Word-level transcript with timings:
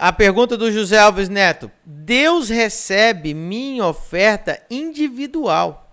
A 0.00 0.12
pergunta 0.12 0.56
do 0.56 0.70
José 0.70 0.96
Alves 0.96 1.28
Neto: 1.28 1.68
Deus 1.84 2.48
recebe 2.48 3.34
minha 3.34 3.84
oferta 3.84 4.64
individual. 4.70 5.92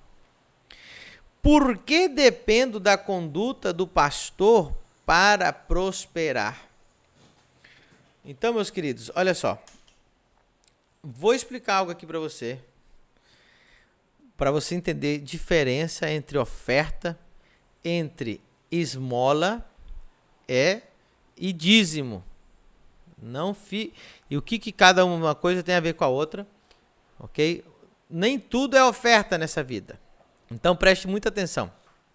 Por 1.42 1.80
que 1.80 2.08
dependo 2.08 2.80
da 2.80 3.00
conduta 3.00 3.74
do 3.74 3.88
pastor 3.88 4.72
para 5.08 5.52
prosperar? 5.52 6.68
Então, 8.24 8.54
meus 8.54 8.70
queridos, 8.70 9.12
olha 9.16 9.34
só. 9.34 9.60
Vou 11.02 11.34
explicar 11.34 11.78
algo 11.78 11.92
aqui 11.92 12.06
para 12.06 12.20
você. 12.20 12.60
Para 14.38 14.52
você 14.52 14.76
entender 14.76 15.18
diferença 15.18 16.12
entre 16.12 16.38
oferta, 16.38 17.18
entre 17.84 18.40
esmola 18.72 19.68
é 20.48 20.82
e 21.36 21.52
dízimo. 21.52 22.24
Não 23.22 23.54
fi... 23.54 23.94
E 24.30 24.38
o 24.38 24.42
que, 24.42 24.60
que 24.60 24.72
cada 24.72 25.06
uma 25.06 25.34
coisa 25.34 25.64
tem 25.64 25.76
a 25.76 25.80
ver 25.80 25.94
com 25.94 26.04
a 26.04 26.08
outra, 26.08 26.48
ok? 27.20 27.64
Nem 28.10 28.40
tudo 28.40 28.76
é 28.76 28.84
oferta 28.84 29.38
nessa 29.38 29.64
vida. 29.64 30.00
Então 30.50 30.76
preste 30.76 31.08
muita 31.08 31.30
atenção. 31.30 31.72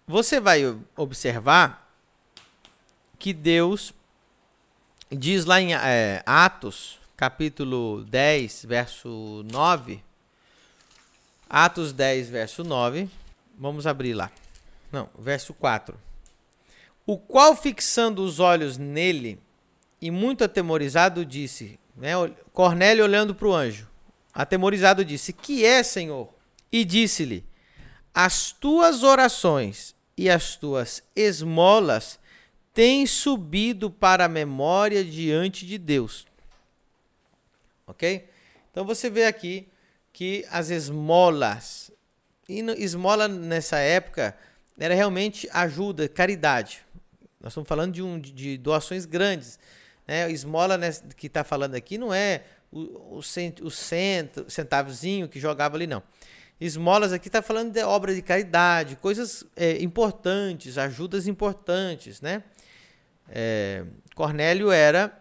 Você 0.07 0.39
vai 0.39 0.61
observar 0.95 1.89
que 3.19 3.33
Deus 3.33 3.93
diz 5.11 5.45
lá 5.45 5.61
em 5.61 5.73
é, 5.73 6.23
Atos, 6.25 6.99
capítulo 7.15 8.03
10, 8.05 8.65
verso 8.65 9.43
9. 9.51 10.03
Atos 11.49 11.93
10, 11.93 12.29
verso 12.29 12.63
9. 12.63 13.09
Vamos 13.57 13.85
abrir 13.85 14.13
lá. 14.13 14.31
Não, 14.91 15.09
verso 15.19 15.53
4. 15.53 15.97
O 17.05 17.17
qual, 17.17 17.55
fixando 17.55 18.23
os 18.23 18.39
olhos 18.39 18.77
nele, 18.77 19.39
e 20.01 20.09
muito 20.09 20.43
atemorizado, 20.43 21.23
disse, 21.23 21.79
né, 21.95 22.13
Cornélio 22.51 23.03
olhando 23.03 23.35
para 23.35 23.47
o 23.47 23.53
anjo, 23.53 23.87
atemorizado 24.33 25.05
disse, 25.05 25.31
que 25.31 25.63
é, 25.63 25.83
Senhor? 25.83 26.33
E 26.71 26.83
disse-lhe, 26.83 27.45
as 28.13 28.51
tuas 28.51 29.03
orações 29.03 29.95
e 30.17 30.29
as 30.29 30.55
tuas 30.55 31.03
esmolas 31.15 32.19
têm 32.73 33.05
subido 33.05 33.91
para 33.91 34.25
a 34.25 34.29
memória 34.29 35.03
diante 35.03 35.65
de 35.65 35.77
Deus. 35.77 36.25
Ok? 37.85 38.27
Então 38.71 38.85
você 38.85 39.09
vê 39.09 39.25
aqui 39.25 39.67
que 40.13 40.45
as 40.49 40.69
esmolas, 40.69 41.91
e 42.47 42.61
esmola 42.77 43.27
nessa 43.27 43.77
época 43.79 44.35
era 44.77 44.95
realmente 44.95 45.47
ajuda, 45.51 46.07
caridade. 46.09 46.83
Nós 47.39 47.51
estamos 47.51 47.67
falando 47.67 47.93
de, 47.93 48.01
um, 48.01 48.19
de 48.19 48.57
doações 48.57 49.05
grandes. 49.05 49.59
Né? 50.07 50.31
Esmola 50.31 50.77
né, 50.77 50.91
que 51.15 51.27
está 51.27 51.43
falando 51.43 51.75
aqui 51.75 51.97
não 51.97 52.13
é 52.13 52.43
o, 52.71 53.19
o, 53.19 53.19
o 53.19 53.71
centavozinho 53.71 55.27
que 55.27 55.39
jogava 55.39 55.75
ali, 55.75 55.87
não. 55.87 56.01
Esmolas 56.61 57.11
aqui 57.11 57.27
está 57.27 57.41
falando 57.41 57.71
de 57.71 57.83
obra 57.83 58.13
de 58.13 58.21
caridade, 58.21 58.95
coisas 58.95 59.43
é, 59.55 59.81
importantes, 59.81 60.77
ajudas 60.77 61.27
importantes, 61.27 62.21
né? 62.21 62.43
É, 63.27 63.83
Cornélio 64.13 64.71
era 64.71 65.17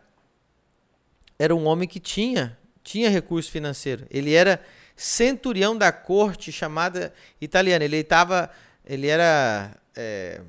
era 1.39 1.55
um 1.55 1.64
homem 1.64 1.89
que 1.89 1.98
tinha 1.98 2.58
tinha 2.83 3.08
recurso 3.08 3.51
financeiro. 3.51 4.06
Ele 4.11 4.34
era 4.34 4.61
centurião 4.95 5.77
da 5.77 5.91
corte 5.91 6.53
chamada 6.53 7.12
italiana. 7.41 7.84
Ele 7.84 7.97
estava 7.97 8.51
ele 8.84 9.06
era 9.06 9.75
é, 9.97 10.42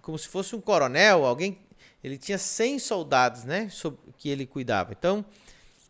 como 0.00 0.16
se 0.16 0.28
fosse 0.28 0.54
um 0.54 0.60
coronel, 0.60 1.24
alguém 1.24 1.58
ele 2.02 2.16
tinha 2.16 2.38
100 2.38 2.78
soldados, 2.78 3.44
né, 3.44 3.70
que 4.18 4.28
ele 4.28 4.46
cuidava. 4.46 4.92
Então, 4.92 5.24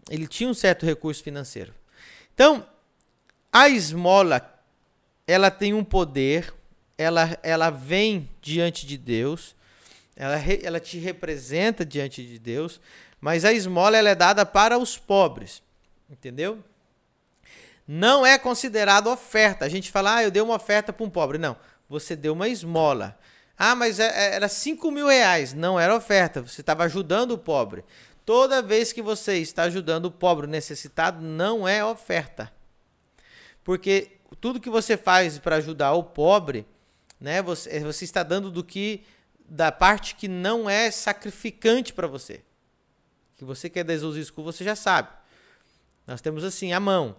ele 0.08 0.26
tinha 0.26 0.48
um 0.48 0.54
certo 0.54 0.84
recurso 0.84 1.22
financeiro. 1.22 1.74
Então, 2.34 2.66
a 3.52 3.68
esmola, 3.68 4.62
ela 5.26 5.50
tem 5.50 5.74
um 5.74 5.84
poder, 5.84 6.52
ela, 6.96 7.38
ela 7.42 7.70
vem 7.70 8.28
diante 8.40 8.86
de 8.86 8.96
Deus, 8.96 9.54
ela, 10.16 10.36
ela 10.62 10.80
te 10.80 10.98
representa 10.98 11.84
diante 11.84 12.24
de 12.26 12.38
Deus, 12.38 12.80
mas 13.20 13.44
a 13.44 13.52
esmola 13.52 13.96
ela 13.96 14.10
é 14.10 14.14
dada 14.14 14.44
para 14.44 14.78
os 14.78 14.96
pobres, 14.96 15.62
entendeu? 16.08 16.62
Não 17.86 18.24
é 18.24 18.38
considerado 18.38 19.08
oferta. 19.08 19.64
A 19.64 19.68
gente 19.68 19.90
fala, 19.90 20.16
ah, 20.16 20.22
eu 20.22 20.30
dei 20.30 20.40
uma 20.40 20.54
oferta 20.54 20.92
para 20.92 21.04
um 21.04 21.10
pobre. 21.10 21.38
Não, 21.38 21.56
você 21.88 22.14
deu 22.14 22.32
uma 22.32 22.48
esmola. 22.48 23.18
Ah, 23.62 23.74
mas 23.74 24.00
é, 24.00 24.06
é, 24.06 24.34
era 24.36 24.48
5 24.48 24.90
mil 24.90 25.06
reais. 25.06 25.52
Não 25.52 25.78
era 25.78 25.94
oferta, 25.94 26.40
você 26.40 26.62
estava 26.62 26.84
ajudando 26.84 27.32
o 27.32 27.38
pobre. 27.38 27.84
Toda 28.24 28.62
vez 28.62 28.90
que 28.90 29.02
você 29.02 29.36
está 29.36 29.64
ajudando 29.64 30.06
o 30.06 30.10
pobre 30.10 30.46
necessitado, 30.46 31.20
não 31.20 31.68
é 31.68 31.84
oferta. 31.84 32.50
Porque 33.62 34.12
tudo 34.40 34.60
que 34.60 34.70
você 34.70 34.96
faz 34.96 35.38
para 35.38 35.56
ajudar 35.56 35.92
o 35.92 36.02
pobre, 36.02 36.66
né, 37.20 37.42
você, 37.42 37.80
você 37.80 38.06
está 38.06 38.22
dando 38.22 38.50
do 38.50 38.64
que 38.64 39.04
da 39.46 39.70
parte 39.70 40.14
que 40.14 40.26
não 40.26 40.70
é 40.70 40.90
sacrificante 40.90 41.92
para 41.92 42.06
você. 42.06 42.40
Que 43.36 43.44
você 43.44 43.68
quer 43.68 43.86
Jesus 43.86 44.30
você 44.30 44.64
já 44.64 44.74
sabe. 44.74 45.10
Nós 46.06 46.22
temos 46.22 46.44
assim 46.44 46.72
a 46.72 46.80
mão. 46.80 47.14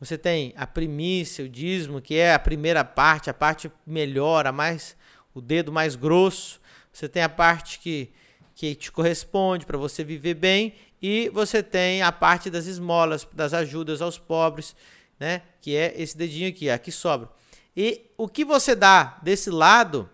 Você 0.00 0.18
tem 0.18 0.52
a 0.56 0.66
primícia, 0.66 1.44
o 1.44 1.48
dízimo, 1.48 2.02
que 2.02 2.16
é 2.16 2.34
a 2.34 2.40
primeira 2.40 2.84
parte, 2.84 3.30
a 3.30 3.34
parte 3.34 3.70
melhor, 3.86 4.48
a 4.48 4.52
mais 4.52 4.96
o 5.36 5.40
dedo 5.42 5.70
mais 5.70 5.94
grosso, 5.94 6.58
você 6.90 7.06
tem 7.06 7.22
a 7.22 7.28
parte 7.28 7.78
que, 7.78 8.10
que 8.54 8.74
te 8.74 8.90
corresponde 8.90 9.66
para 9.66 9.76
você 9.76 10.02
viver 10.02 10.32
bem, 10.32 10.74
e 11.00 11.28
você 11.28 11.62
tem 11.62 12.00
a 12.00 12.10
parte 12.10 12.48
das 12.48 12.64
esmolas, 12.64 13.28
das 13.34 13.52
ajudas 13.52 14.00
aos 14.00 14.18
pobres, 14.18 14.74
né? 15.20 15.42
Que 15.60 15.76
é 15.76 15.92
esse 15.94 16.16
dedinho 16.16 16.48
aqui, 16.48 16.70
aqui 16.70 16.90
sobra. 16.90 17.28
E 17.76 18.10
o 18.16 18.26
que 18.26 18.46
você 18.46 18.74
dá 18.74 19.18
desse 19.22 19.50
lado 19.50 20.08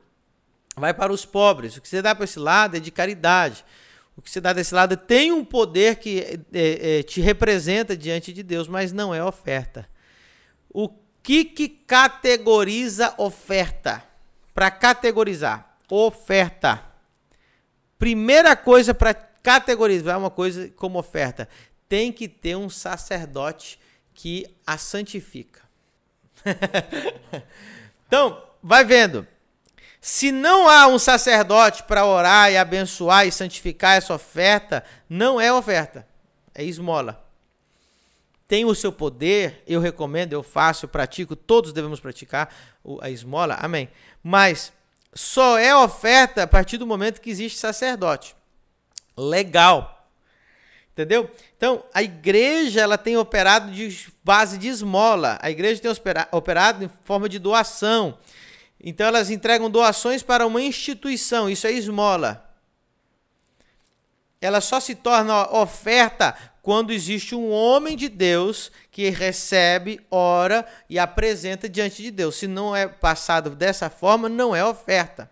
vai 0.77 0.93
para 0.93 1.12
os 1.12 1.25
pobres. 1.25 1.77
O 1.77 1.81
que 1.81 1.88
você 1.88 2.03
dá 2.03 2.16
para 2.16 2.25
esse 2.25 2.41
lado 2.41 2.77
é 2.77 2.81
de 2.81 2.91
caridade. 2.91 3.65
O 4.16 4.22
que 4.22 4.28
você 4.28 4.41
dá 4.41 4.53
desse 4.53 4.75
lado 4.75 4.97
tem 4.97 5.31
um 5.31 5.44
poder 5.44 5.97
que 5.97 6.43
é, 6.53 6.99
é, 6.99 7.03
te 7.05 7.21
representa 7.21 7.97
diante 7.97 8.32
de 8.32 8.43
Deus, 8.43 8.66
mas 8.66 8.93
não 8.93 9.15
é 9.15 9.25
oferta. 9.25 9.88
O 10.69 10.88
que, 11.22 11.44
que 11.44 11.69
categoriza 11.69 13.15
oferta? 13.16 14.11
Para 14.55 14.71
categorizar 14.71 15.77
oferta. 15.89 16.83
Primeira 17.99 18.57
coisa 18.57 18.95
para 18.95 19.15
categorizar 19.15 20.19
uma 20.19 20.31
coisa 20.31 20.69
como 20.77 20.99
oferta, 20.99 21.49
tem 21.89 22.13
que 22.13 22.29
ter 22.29 22.57
um 22.57 22.71
sacerdote 22.71 23.79
que 24.15 24.47
a 24.67 24.79
santifica. 24.79 25.61
então, 28.07 28.43
vai 28.62 28.85
vendo. 28.85 29.27
Se 30.01 30.33
não 30.33 30.69
há 30.69 30.87
um 30.87 30.99
sacerdote 30.99 31.83
para 31.85 32.05
orar 32.05 32.51
e 32.51 32.57
abençoar 32.57 33.27
e 33.27 33.33
santificar 33.33 33.97
essa 33.97 34.15
oferta, 34.15 34.83
não 35.09 35.41
é 35.41 35.53
oferta, 35.53 36.07
é 36.55 36.65
esmola. 36.65 37.25
Tem 38.53 38.67
o 38.67 38.75
seu 38.75 38.93
poder, 38.93 39.63
eu 39.67 39.81
recomendo, 39.81 40.35
eu 40.35 40.43
faço, 40.43 40.85
eu 40.85 40.89
pratico, 40.91 41.35
todos 41.35 41.73
devemos 41.73 42.01
praticar 42.01 42.55
a 43.01 43.09
esmola, 43.09 43.55
amém. 43.55 43.89
Mas 44.23 44.75
só 45.15 45.57
é 45.59 45.75
oferta 45.75 46.43
a 46.43 46.47
partir 46.47 46.77
do 46.77 46.87
momento 46.87 47.23
que 47.23 47.31
existe 47.31 47.59
sacerdote. 47.59 48.37
Legal. 49.17 50.07
Entendeu? 50.93 51.31
Então, 51.57 51.83
a 51.95 52.03
igreja 52.03 52.83
ela 52.83 52.99
tem 52.99 53.17
operado 53.17 53.73
de 53.73 54.12
base 54.23 54.59
de 54.59 54.69
esmola. 54.69 55.39
A 55.41 55.51
igreja 55.51 55.81
tem 55.81 55.91
operado 56.31 56.85
em 56.85 56.91
forma 57.05 57.31
de 57.31 57.39
doação. 57.39 58.19
Então, 58.79 59.07
elas 59.07 59.31
entregam 59.31 59.71
doações 59.71 60.23
para 60.23 60.47
uma 60.47 60.61
instituição. 60.61 61.49
Isso 61.49 61.67
é 61.67 61.73
esmola. 61.73 62.55
Ela 64.43 64.61
só 64.61 64.79
se 64.79 64.95
torna 64.95 65.51
oferta 65.57 66.52
quando 66.62 66.93
existe 66.93 67.35
um 67.35 67.50
homem 67.50 67.97
de 67.97 68.09
Deus 68.09 68.70
que 68.93 69.11
recebe, 69.11 70.00
ora 70.09 70.64
e 70.88 70.97
apresenta 70.97 71.69
diante 71.69 72.00
de 72.00 72.11
Deus. 72.12 72.37
Se 72.37 72.47
não 72.47 72.75
é 72.75 72.87
passado 72.87 73.50
dessa 73.50 73.91
forma, 73.91 74.29
não 74.29 74.55
é 74.55 74.64
oferta. 74.64 75.29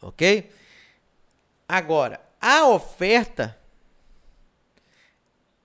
Ok? 0.00 0.48
Agora, 1.68 2.20
a 2.40 2.68
oferta 2.68 3.58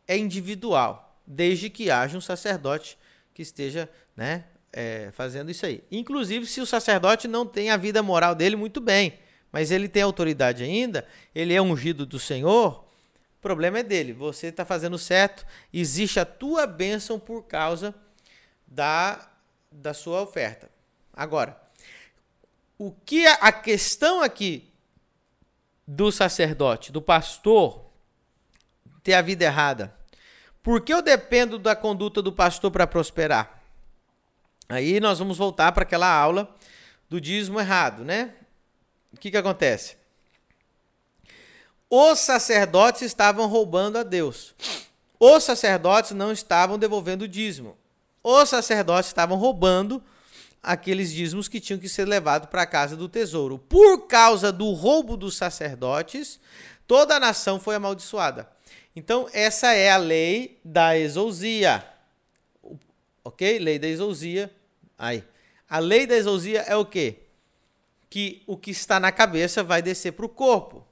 é 0.07 0.17
individual, 0.17 1.15
desde 1.27 1.69
que 1.69 1.91
haja 1.91 2.17
um 2.17 2.21
sacerdote 2.21 2.97
que 3.35 3.43
esteja 3.43 3.87
né, 4.17 4.45
é, 4.73 5.11
fazendo 5.11 5.51
isso 5.51 5.67
aí. 5.67 5.83
Inclusive, 5.91 6.47
se 6.47 6.59
o 6.59 6.65
sacerdote 6.65 7.27
não 7.27 7.45
tem 7.45 7.69
a 7.69 7.77
vida 7.77 8.01
moral 8.01 8.33
dele 8.33 8.55
muito 8.55 8.81
bem, 8.81 9.19
mas 9.51 9.69
ele 9.69 9.87
tem 9.87 10.01
autoridade 10.01 10.63
ainda, 10.63 11.05
ele 11.35 11.53
é 11.53 11.61
ungido 11.61 12.03
do 12.05 12.17
Senhor, 12.17 12.88
o 13.39 13.41
problema 13.41 13.79
é 13.79 13.83
dele. 13.83 14.11
Você 14.11 14.47
está 14.47 14.65
fazendo 14.65 14.97
certo. 14.97 15.45
Existe 15.73 16.19
a 16.19 16.25
tua 16.25 16.67
bênção 16.67 17.17
por 17.17 17.43
causa 17.43 17.95
da, 18.67 19.29
da 19.71 19.93
sua 19.93 20.21
oferta. 20.21 20.69
Agora, 21.13 21.57
o 22.77 22.91
que 22.91 23.25
a 23.25 23.51
questão 23.53 24.21
aqui 24.21 24.69
do 25.87 26.11
sacerdote, 26.11 26.91
do 26.91 27.01
pastor, 27.01 27.89
ter 29.01 29.13
a 29.13 29.21
vida 29.21 29.45
errada? 29.45 29.95
Por 30.61 30.81
que 30.81 30.93
eu 30.93 31.01
dependo 31.01 31.57
da 31.57 31.77
conduta 31.77 32.21
do 32.21 32.33
pastor 32.33 32.69
para 32.69 32.85
prosperar? 32.85 33.63
Aí 34.67 34.99
nós 34.99 35.17
vamos 35.17 35.37
voltar 35.37 35.71
para 35.71 35.83
aquela 35.83 36.13
aula 36.13 36.53
do 37.09 37.21
dízimo 37.21 37.57
errado, 37.57 38.03
né? 38.03 38.33
O 39.13 39.17
que, 39.17 39.31
que 39.31 39.37
acontece? 39.37 39.97
Os 41.89 42.19
sacerdotes 42.19 43.01
estavam 43.01 43.47
roubando 43.47 43.97
a 43.97 44.03
Deus. 44.03 44.53
Os 45.19 45.43
sacerdotes 45.43 46.11
não 46.11 46.31
estavam 46.31 46.77
devolvendo 46.77 47.23
o 47.23 47.27
dízimo. 47.27 47.75
Os 48.23 48.49
sacerdotes 48.49 49.09
estavam 49.09 49.37
roubando 49.37 50.03
aqueles 50.61 51.11
dízimos 51.11 51.47
que 51.47 51.59
tinham 51.59 51.79
que 51.79 51.89
ser 51.89 52.05
levados 52.05 52.49
para 52.49 52.61
a 52.61 52.67
casa 52.67 52.95
do 52.95 53.09
tesouro. 53.09 53.57
Por 53.57 54.07
causa 54.07 54.51
do 54.51 54.71
roubo 54.71 55.17
dos 55.17 55.35
sacerdotes, 55.35 56.39
toda 56.85 57.15
a 57.15 57.19
nação 57.19 57.59
foi 57.59 57.75
amaldiçoada. 57.75 58.47
Então, 58.95 59.27
essa 59.33 59.73
é 59.73 59.89
a 59.89 59.97
lei 59.97 60.59
da 60.63 60.97
exousia. 60.97 61.83
Ok? 63.23 63.57
Lei 63.57 63.79
da 63.79 63.87
exousia. 63.87 64.51
Aí. 64.97 65.23
A 65.69 65.79
lei 65.79 66.05
da 66.05 66.15
exousia 66.15 66.61
é 66.61 66.75
o 66.75 66.85
quê? 66.85 67.19
Que 68.09 68.43
o 68.45 68.57
que 68.57 68.71
está 68.71 68.99
na 68.99 69.11
cabeça 69.11 69.63
vai 69.63 69.81
descer 69.81 70.13
para 70.13 70.25
o 70.25 70.29
corpo. 70.29 70.85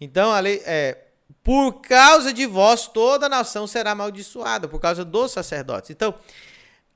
Então, 0.00 0.32
a 0.32 0.40
lei 0.40 0.62
é. 0.64 1.02
Por 1.42 1.80
causa 1.80 2.32
de 2.32 2.44
vós, 2.44 2.88
toda 2.88 3.26
a 3.26 3.28
nação 3.28 3.68
será 3.68 3.92
amaldiçoada, 3.92 4.66
por 4.66 4.80
causa 4.80 5.04
dos 5.04 5.30
sacerdotes. 5.30 5.90
Então, 5.90 6.12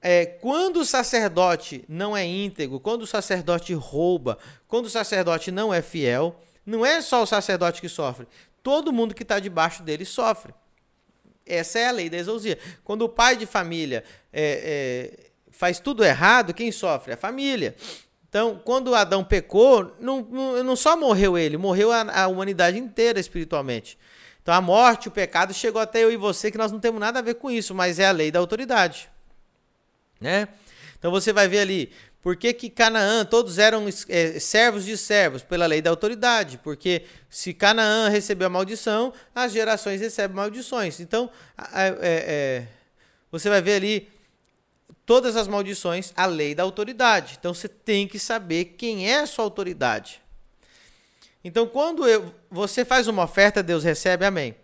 é, 0.03 0.27
quando 0.27 0.79
o 0.79 0.85
sacerdote 0.85 1.85
não 1.89 2.17
é 2.17 2.25
íntegro, 2.25 2.81
quando 2.81 3.03
o 3.03 3.07
sacerdote 3.07 3.73
rouba, 3.75 4.39
quando 4.67 4.87
o 4.87 4.91
sacerdote 4.91 5.53
não 5.53 5.73
é 5.73 5.83
fiel, 5.83 6.41
não 6.65 6.85
é 6.85 7.01
só 7.01 7.23
o 7.23 7.27
sacerdote 7.27 7.81
que 7.81 7.89
sofre, 7.89 8.27
todo 8.63 8.93
mundo 8.93 9.15
que 9.15 9.23
está 9.23 9.39
debaixo 9.39 9.83
dele 9.83 10.05
sofre. 10.05 10.55
Essa 11.45 11.79
é 11.79 11.89
a 11.89 11.93
lei 11.93 12.09
da 12.09 12.17
exousia. 12.17 12.59
Quando 12.85 13.03
o 13.03 13.09
pai 13.09 13.37
de 13.37 13.45
família 13.45 14.05
é, 14.33 15.13
é, 15.13 15.31
faz 15.51 15.81
tudo 15.81 16.05
errado, 16.05 16.55
quem 16.55 16.71
sofre? 16.73 17.13
A 17.13 17.17
família. 17.17 17.75
Então, 18.31 18.63
quando 18.65 18.95
Adão 18.95 19.25
pecou, 19.25 19.93
não, 19.99 20.23
não, 20.23 20.77
só 20.77 20.97
morreu 20.97 21.37
ele, 21.37 21.57
morreu 21.57 21.91
a, 21.91 22.23
a, 22.23 22.29
humanidade 22.29 22.79
inteira 22.79 23.19
espiritualmente. 23.19 23.99
Então, 24.41 24.55
a 24.55 24.61
morte, 24.61 25.09
o 25.09 25.11
pecado 25.11 25.53
chegou 25.53 25.83
até 25.83 26.05
eu 26.05 26.13
e 26.13 26.17
você, 26.17 26.49
que 26.49 26.57
nós 26.57 26.71
não 26.71 26.79
temos 26.79 27.01
nada 27.01 27.19
a 27.19 27.23
ver 27.23 27.35
com 27.35 27.51
isso, 27.51 27.75
mas 27.75 27.99
é 27.99 28.07
a 28.07 28.13
lei 28.13 28.31
da 28.31 28.39
autoridade. 28.39 29.11
Né? 30.21 30.47
Então, 30.97 31.11
você 31.11 31.33
vai 31.33 31.49
ver 31.49 31.59
ali, 31.59 31.93
por 32.23 32.37
que, 32.37 32.53
que 32.53 32.71
Canaã, 32.71 33.25
todos 33.25 33.59
eram 33.59 33.89
é, 34.09 34.39
servos 34.39 34.85
de 34.85 34.97
servos, 34.97 35.43
pela 35.43 35.67
lei 35.67 35.83
da 35.83 35.91
autoridade? 35.91 36.57
Porque 36.59 37.03
se 37.29 37.53
Canaã 37.53 38.09
recebeu 38.09 38.47
a 38.47 38.51
maldição, 38.51 39.13
as 39.35 39.51
gerações 39.51 40.01
recebem 40.01 40.37
maldições. 40.37 41.01
Então, 41.01 41.29
é, 41.75 41.97
é, 42.01 42.67
você 43.33 43.49
vai 43.49 43.61
ver 43.61 43.75
ali 43.75 44.09
todas 45.11 45.35
as 45.35 45.49
maldições, 45.49 46.13
a 46.17 46.25
lei 46.25 46.55
da 46.55 46.63
autoridade. 46.63 47.35
Então 47.37 47.53
você 47.53 47.67
tem 47.67 48.07
que 48.07 48.17
saber 48.17 48.77
quem 48.79 49.11
é 49.11 49.19
a 49.19 49.27
sua 49.27 49.45
autoridade. 49.45 50.23
Então, 51.43 51.67
quando 51.67 52.07
eu, 52.07 52.33
você 52.49 52.85
faz 52.85 53.09
uma 53.09 53.25
oferta, 53.25 53.61
Deus 53.61 53.83
recebe, 53.83 54.25
amém. 54.25 54.55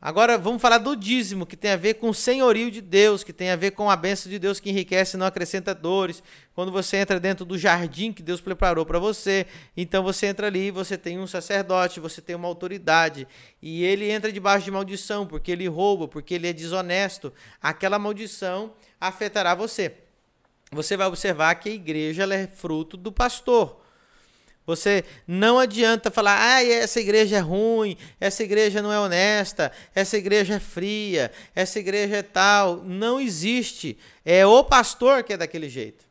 Agora 0.00 0.36
vamos 0.36 0.60
falar 0.60 0.76
do 0.76 0.94
dízimo, 0.94 1.46
que 1.46 1.56
tem 1.56 1.70
a 1.70 1.76
ver 1.76 1.94
com 1.94 2.10
o 2.10 2.14
senhorio 2.14 2.70
de 2.70 2.82
Deus, 2.82 3.24
que 3.24 3.32
tem 3.32 3.48
a 3.50 3.56
ver 3.56 3.70
com 3.70 3.90
a 3.90 3.96
bênção 3.96 4.30
de 4.30 4.38
Deus 4.38 4.60
que 4.60 4.68
enriquece 4.68 5.16
e 5.16 5.18
não 5.18 5.26
acrescenta 5.26 5.74
dores. 5.74 6.22
Quando 6.54 6.70
você 6.70 6.98
entra 6.98 7.18
dentro 7.18 7.46
do 7.46 7.58
jardim 7.58 8.12
que 8.12 8.22
Deus 8.22 8.40
preparou 8.40 8.84
para 8.84 8.98
você, 8.98 9.46
então 9.74 10.02
você 10.02 10.26
entra 10.26 10.48
ali, 10.48 10.70
você 10.70 10.98
tem 10.98 11.18
um 11.18 11.26
sacerdote, 11.26 11.98
você 11.98 12.20
tem 12.20 12.36
uma 12.36 12.46
autoridade, 12.46 13.26
e 13.62 13.84
ele 13.84 14.10
entra 14.10 14.30
debaixo 14.30 14.66
de 14.66 14.70
maldição, 14.70 15.26
porque 15.26 15.50
ele 15.50 15.66
rouba, 15.66 16.06
porque 16.06 16.34
ele 16.34 16.46
é 16.46 16.52
desonesto. 16.52 17.32
Aquela 17.60 17.98
maldição 17.98 18.74
afetará 19.00 19.54
você. 19.54 19.94
Você 20.70 20.94
vai 20.94 21.06
observar 21.06 21.54
que 21.54 21.70
a 21.70 21.72
igreja 21.72 22.24
é 22.34 22.46
fruto 22.46 22.98
do 22.98 23.10
pastor. 23.10 23.85
Você 24.66 25.04
não 25.28 25.60
adianta 25.60 26.10
falar, 26.10 26.38
ah, 26.40 26.64
essa 26.64 26.98
igreja 26.98 27.36
é 27.36 27.40
ruim, 27.40 27.96
essa 28.18 28.42
igreja 28.42 28.82
não 28.82 28.92
é 28.92 28.98
honesta, 28.98 29.70
essa 29.94 30.18
igreja 30.18 30.54
é 30.54 30.58
fria, 30.58 31.30
essa 31.54 31.78
igreja 31.78 32.16
é 32.16 32.22
tal. 32.22 32.82
Não 32.84 33.20
existe. 33.20 33.96
É 34.24 34.44
o 34.44 34.64
pastor 34.64 35.22
que 35.22 35.32
é 35.32 35.36
daquele 35.36 35.68
jeito. 35.68 36.04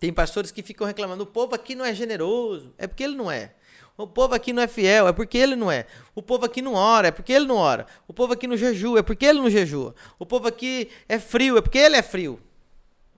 Tem 0.00 0.10
pastores 0.10 0.50
que 0.50 0.62
ficam 0.62 0.86
reclamando, 0.86 1.24
o 1.24 1.26
povo 1.26 1.54
aqui 1.54 1.74
não 1.74 1.84
é 1.84 1.94
generoso, 1.94 2.74
é 2.78 2.86
porque 2.86 3.04
ele 3.04 3.14
não 3.14 3.30
é. 3.30 3.52
O 3.98 4.06
povo 4.06 4.34
aqui 4.34 4.52
não 4.52 4.62
é 4.62 4.68
fiel, 4.68 5.08
é 5.08 5.12
porque 5.12 5.38
ele 5.38 5.56
não 5.56 5.70
é. 5.70 5.86
O 6.14 6.22
povo 6.22 6.44
aqui 6.44 6.60
não 6.60 6.74
ora, 6.74 7.08
é 7.08 7.10
porque 7.10 7.32
ele 7.32 7.46
não 7.46 7.56
ora. 7.56 7.86
O 8.06 8.12
povo 8.12 8.32
aqui 8.32 8.46
não 8.46 8.56
jejua, 8.56 9.00
é 9.00 9.02
porque 9.02 9.24
ele 9.24 9.38
não 9.38 9.48
jejua. 9.48 9.94
O 10.18 10.26
povo 10.26 10.48
aqui 10.48 10.90
é 11.08 11.18
frio, 11.18 11.56
é 11.56 11.62
porque 11.62 11.78
ele 11.78 11.96
é 11.96 12.02
frio. 12.02 12.40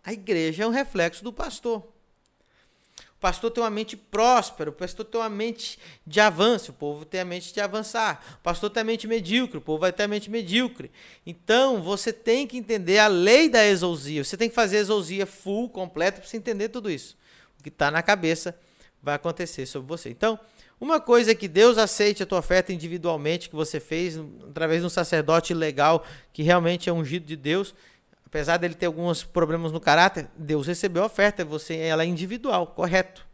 A 0.04 0.12
igreja 0.12 0.64
é 0.64 0.66
um 0.66 0.70
reflexo 0.70 1.22
do 1.22 1.32
pastor. 1.32 1.97
Pastor 3.20 3.50
tem 3.50 3.62
uma 3.62 3.70
mente 3.70 3.96
próspera, 3.96 4.70
o 4.70 4.72
pastor 4.72 5.04
tem 5.04 5.20
uma 5.20 5.28
mente 5.28 5.76
de 6.06 6.20
avanço, 6.20 6.70
o 6.70 6.74
povo 6.74 7.04
tem 7.04 7.20
a 7.20 7.24
mente 7.24 7.52
de 7.52 7.60
avançar. 7.60 8.24
O 8.38 8.42
pastor 8.42 8.70
tem 8.70 8.80
a 8.82 8.84
mente 8.84 9.08
medíocre, 9.08 9.58
o 9.58 9.60
povo 9.60 9.80
vai 9.80 9.92
ter 9.92 10.04
a 10.04 10.08
mente 10.08 10.30
medíocre. 10.30 10.90
Então, 11.26 11.82
você 11.82 12.12
tem 12.12 12.46
que 12.46 12.56
entender 12.56 12.98
a 12.98 13.08
lei 13.08 13.48
da 13.48 13.66
exousia. 13.66 14.22
Você 14.22 14.36
tem 14.36 14.48
que 14.48 14.54
fazer 14.54 14.76
a 14.76 14.80
exousia 14.80 15.26
full, 15.26 15.68
completa, 15.68 16.20
para 16.20 16.28
você 16.28 16.36
entender 16.36 16.68
tudo 16.68 16.88
isso. 16.88 17.16
O 17.58 17.62
que 17.62 17.70
está 17.70 17.90
na 17.90 18.02
cabeça 18.02 18.56
vai 19.02 19.16
acontecer 19.16 19.66
sobre 19.66 19.88
você. 19.88 20.10
Então, 20.10 20.38
uma 20.80 21.00
coisa 21.00 21.32
é 21.32 21.34
que 21.34 21.48
Deus 21.48 21.76
aceite 21.76 22.22
a 22.22 22.26
tua 22.26 22.38
oferta 22.38 22.72
individualmente 22.72 23.48
que 23.48 23.56
você 23.56 23.80
fez 23.80 24.16
através 24.48 24.80
de 24.80 24.86
um 24.86 24.90
sacerdote 24.90 25.52
legal 25.52 26.04
que 26.32 26.44
realmente 26.44 26.88
é 26.88 26.92
ungido 26.92 27.26
de 27.26 27.34
Deus. 27.34 27.74
Apesar 28.28 28.58
dele 28.58 28.74
ter 28.74 28.84
alguns 28.84 29.24
problemas 29.24 29.72
no 29.72 29.80
caráter, 29.80 30.28
Deus 30.36 30.66
recebeu 30.66 31.02
a 31.02 31.06
oferta, 31.06 31.46
você 31.46 31.76
ela 31.76 32.02
é 32.02 32.06
individual, 32.06 32.66
correto. 32.66 33.26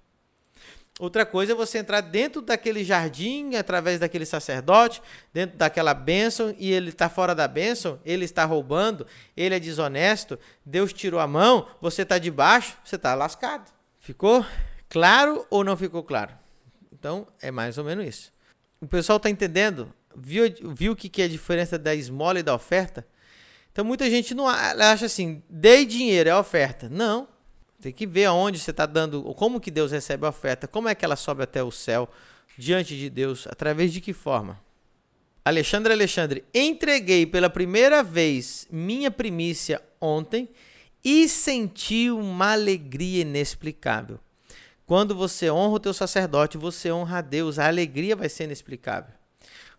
Outra 1.00 1.26
coisa 1.26 1.50
é 1.50 1.54
você 1.56 1.78
entrar 1.78 2.00
dentro 2.00 2.40
daquele 2.40 2.84
jardim, 2.84 3.56
através 3.56 3.98
daquele 3.98 4.24
sacerdote, 4.24 5.02
dentro 5.32 5.56
daquela 5.56 5.92
bênção, 5.92 6.54
e 6.56 6.70
ele 6.70 6.90
está 6.90 7.08
fora 7.08 7.34
da 7.34 7.48
bênção, 7.48 7.98
ele 8.04 8.24
está 8.24 8.44
roubando, 8.44 9.04
ele 9.36 9.56
é 9.56 9.58
desonesto, 9.58 10.38
Deus 10.64 10.92
tirou 10.92 11.18
a 11.18 11.26
mão, 11.26 11.66
você 11.80 12.02
está 12.02 12.16
debaixo, 12.16 12.78
você 12.84 12.94
está 12.94 13.16
lascado. 13.16 13.72
Ficou 13.98 14.46
claro 14.88 15.44
ou 15.50 15.64
não 15.64 15.76
ficou 15.76 16.04
claro? 16.04 16.30
Então, 16.92 17.26
é 17.42 17.50
mais 17.50 17.78
ou 17.78 17.84
menos 17.84 18.06
isso. 18.06 18.32
O 18.80 18.86
pessoal 18.86 19.16
está 19.16 19.28
entendendo? 19.28 19.92
Viu, 20.14 20.44
viu 20.72 20.92
o 20.92 20.96
que, 20.96 21.08
que 21.08 21.20
é 21.20 21.24
a 21.24 21.28
diferença 21.28 21.76
da 21.76 21.92
esmola 21.92 22.38
e 22.38 22.44
da 22.44 22.54
oferta? 22.54 23.04
Então, 23.74 23.84
muita 23.84 24.08
gente 24.08 24.36
não 24.36 24.46
acha 24.46 25.06
assim, 25.06 25.42
dei 25.50 25.84
dinheiro, 25.84 26.30
é 26.30 26.36
oferta. 26.36 26.88
Não. 26.88 27.26
Tem 27.80 27.92
que 27.92 28.06
ver 28.06 28.26
aonde 28.26 28.60
você 28.60 28.70
está 28.70 28.86
dando, 28.86 29.20
como 29.34 29.58
que 29.58 29.68
Deus 29.68 29.90
recebe 29.90 30.24
a 30.24 30.28
oferta, 30.28 30.68
como 30.68 30.88
é 30.88 30.94
que 30.94 31.04
ela 31.04 31.16
sobe 31.16 31.42
até 31.42 31.60
o 31.60 31.72
céu, 31.72 32.08
diante 32.56 32.96
de 32.96 33.10
Deus, 33.10 33.48
através 33.48 33.92
de 33.92 34.00
que 34.00 34.12
forma? 34.12 34.62
Alexandre 35.44 35.92
Alexandre, 35.92 36.44
entreguei 36.54 37.26
pela 37.26 37.50
primeira 37.50 38.00
vez 38.00 38.64
minha 38.70 39.10
primícia 39.10 39.82
ontem 40.00 40.48
e 41.04 41.28
senti 41.28 42.12
uma 42.12 42.52
alegria 42.52 43.22
inexplicável. 43.22 44.20
Quando 44.86 45.16
você 45.16 45.50
honra 45.50 45.74
o 45.74 45.80
teu 45.80 45.92
sacerdote, 45.92 46.56
você 46.56 46.92
honra 46.92 47.18
a 47.18 47.22
Deus. 47.22 47.58
A 47.58 47.66
alegria 47.66 48.14
vai 48.14 48.28
ser 48.28 48.44
inexplicável. 48.44 49.12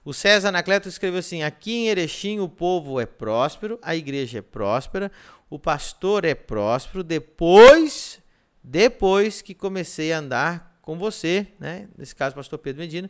O 0.05 0.13
César 0.13 0.49
Anacleto 0.49 0.87
escreveu 0.87 1.19
assim: 1.19 1.41
Aqui 1.41 1.73
em 1.73 1.87
Erechim 1.87 2.39
o 2.39 2.47
povo 2.47 3.01
é 3.01 3.07
próspero, 3.07 3.79
a 3.81 3.95
igreja 3.95 4.37
é 4.37 4.41
próspera, 4.41 5.11
o 5.49 5.57
pastor 5.57 6.23
é 6.23 6.35
próspero. 6.35 7.03
Depois, 7.03 8.19
depois 8.63 9.41
que 9.41 9.55
comecei 9.55 10.13
a 10.13 10.19
andar 10.19 10.77
com 10.83 10.95
você, 10.95 11.47
né? 11.59 11.89
nesse 11.97 12.15
caso, 12.15 12.35
pastor 12.35 12.59
Pedro 12.59 12.81
Medina, 12.81 13.09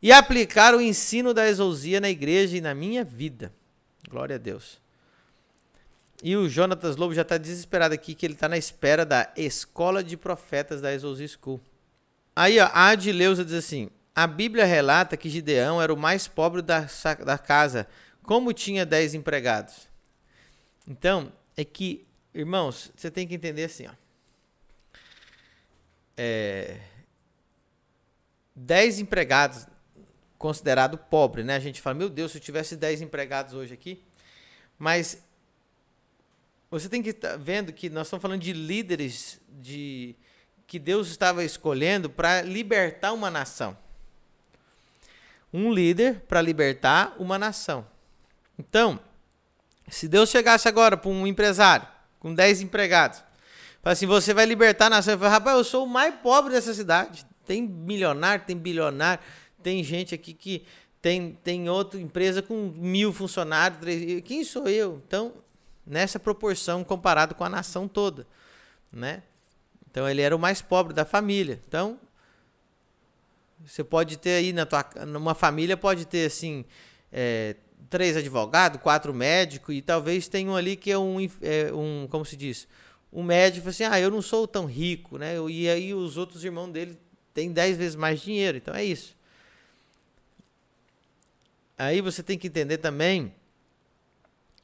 e 0.00 0.12
aplicar 0.12 0.72
o 0.72 0.80
ensino 0.80 1.34
da 1.34 1.48
exousia 1.48 2.00
na 2.00 2.08
igreja 2.08 2.56
e 2.56 2.60
na 2.60 2.72
minha 2.72 3.02
vida. 3.02 3.52
Glória 4.08 4.36
a 4.36 4.38
Deus. 4.38 4.80
E 6.22 6.36
o 6.36 6.48
Jonatas 6.48 6.96
Lobo 6.96 7.12
já 7.12 7.22
está 7.22 7.38
desesperado 7.38 7.92
aqui, 7.92 8.14
que 8.14 8.24
ele 8.24 8.34
está 8.34 8.48
na 8.48 8.56
espera 8.56 9.04
da 9.04 9.32
Escola 9.36 10.04
de 10.04 10.16
Profetas 10.16 10.80
da 10.80 10.92
Exousia 10.92 11.26
School. 11.26 11.60
Aí, 12.36 12.60
ó, 12.60 12.66
a 12.66 12.88
Adileuza 12.88 13.44
diz 13.44 13.54
assim: 13.54 13.90
a 14.22 14.26
Bíblia 14.26 14.66
relata 14.66 15.16
que 15.16 15.30
Gideão 15.30 15.80
era 15.80 15.94
o 15.94 15.96
mais 15.96 16.28
pobre 16.28 16.60
da, 16.60 16.86
da 17.24 17.38
casa, 17.38 17.88
como 18.22 18.52
tinha 18.52 18.84
dez 18.84 19.14
empregados. 19.14 19.88
Então, 20.86 21.32
é 21.56 21.64
que, 21.64 22.06
irmãos, 22.34 22.92
você 22.94 23.10
tem 23.10 23.26
que 23.26 23.34
entender 23.34 23.64
assim. 23.64 23.86
É, 26.18 26.80
dez 28.54 28.98
empregados, 28.98 29.66
considerado 30.36 30.98
pobre, 30.98 31.42
né? 31.42 31.56
A 31.56 31.60
gente 31.60 31.80
fala, 31.80 31.94
meu 31.94 32.10
Deus, 32.10 32.32
se 32.32 32.36
eu 32.36 32.42
tivesse 32.42 32.76
dez 32.76 33.00
empregados 33.00 33.54
hoje 33.54 33.72
aqui. 33.72 34.04
Mas 34.78 35.24
você 36.70 36.90
tem 36.90 37.02
que 37.02 37.08
estar 37.08 37.30
tá 37.30 37.36
vendo 37.38 37.72
que 37.72 37.88
nós 37.88 38.06
estamos 38.06 38.20
falando 38.20 38.42
de 38.42 38.52
líderes 38.52 39.40
de 39.48 40.14
que 40.66 40.78
Deus 40.78 41.08
estava 41.08 41.42
escolhendo 41.42 42.10
para 42.10 42.42
libertar 42.42 43.14
uma 43.14 43.30
nação. 43.30 43.74
Um 45.52 45.72
líder 45.72 46.20
para 46.28 46.40
libertar 46.40 47.14
uma 47.18 47.38
nação. 47.38 47.86
Então, 48.58 49.00
se 49.88 50.06
Deus 50.06 50.30
chegasse 50.30 50.68
agora 50.68 50.96
para 50.96 51.10
um 51.10 51.26
empresário 51.26 51.86
com 52.18 52.34
10 52.34 52.62
empregados, 52.62 53.18
fala 53.82 53.92
assim: 53.92 54.06
você 54.06 54.32
vai 54.32 54.46
libertar 54.46 54.86
a 54.86 54.90
nação. 54.90 55.14
Eu 55.14 55.18
falo, 55.18 55.30
rapaz, 55.30 55.56
eu 55.56 55.64
sou 55.64 55.84
o 55.84 55.88
mais 55.88 56.14
pobre 56.16 56.52
dessa 56.52 56.72
cidade. 56.74 57.26
Tem 57.46 57.62
milionário, 57.62 58.44
tem 58.44 58.56
bilionário, 58.56 59.22
tem 59.62 59.82
gente 59.82 60.14
aqui 60.14 60.32
que 60.34 60.64
tem, 61.02 61.38
tem 61.42 61.68
outra 61.68 62.00
empresa 62.00 62.42
com 62.42 62.72
mil 62.76 63.12
funcionários. 63.12 63.80
Quem 64.24 64.44
sou 64.44 64.68
eu? 64.68 65.02
Então, 65.06 65.32
nessa 65.86 66.20
proporção 66.20 66.84
comparado 66.84 67.34
com 67.34 67.42
a 67.42 67.48
nação 67.48 67.88
toda, 67.88 68.26
né? 68.92 69.22
Então 69.90 70.08
ele 70.08 70.22
era 70.22 70.36
o 70.36 70.38
mais 70.38 70.62
pobre 70.62 70.94
da 70.94 71.04
família. 71.04 71.60
Então 71.66 71.98
você 73.64 73.84
pode 73.84 74.16
ter 74.16 74.30
aí 74.30 74.52
na 74.52 74.66
tua 74.66 74.84
numa 75.06 75.34
família 75.34 75.76
pode 75.76 76.06
ter 76.06 76.26
assim 76.26 76.64
é, 77.12 77.56
três 77.88 78.16
advogados, 78.16 78.80
quatro 78.80 79.12
médicos 79.12 79.74
e 79.74 79.82
talvez 79.82 80.28
tenha 80.28 80.50
um 80.50 80.56
ali 80.56 80.76
que 80.76 80.90
é 80.90 80.98
um, 80.98 81.18
é, 81.42 81.72
um 81.72 82.06
como 82.08 82.24
se 82.24 82.36
diz, 82.36 82.68
um 83.12 83.22
médico 83.22 83.68
assim, 83.68 83.84
ah, 83.84 83.98
eu 84.00 84.10
não 84.10 84.22
sou 84.22 84.46
tão 84.46 84.66
rico, 84.66 85.18
né? 85.18 85.34
E 85.48 85.68
aí 85.68 85.92
os 85.92 86.16
outros 86.16 86.44
irmãos 86.44 86.68
dele 86.68 86.96
têm 87.34 87.52
dez 87.52 87.76
vezes 87.76 87.96
mais 87.96 88.20
dinheiro. 88.20 88.58
Então 88.58 88.74
é 88.74 88.84
isso. 88.84 89.16
Aí 91.76 92.00
você 92.00 92.22
tem 92.22 92.38
que 92.38 92.46
entender 92.46 92.78
também 92.78 93.34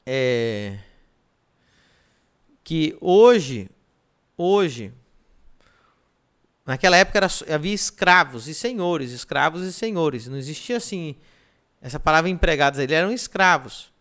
é, 0.05 0.79
que 2.63 2.97
hoje, 3.01 3.69
hoje, 4.37 4.93
naquela 6.67 6.97
época 6.97 7.17
era, 7.17 7.27
havia 7.55 7.73
escravos 7.73 8.47
e 8.47 8.53
senhores, 8.53 9.11
escravos 9.11 9.63
e 9.63 9.73
senhores. 9.73 10.27
Não 10.27 10.37
existia 10.37 10.77
assim 10.77 11.15
essa 11.81 11.99
palavra 11.99 12.29
empregados, 12.29 12.79
eles 12.79 12.95
eram 12.95 13.11
escravos. 13.11 13.91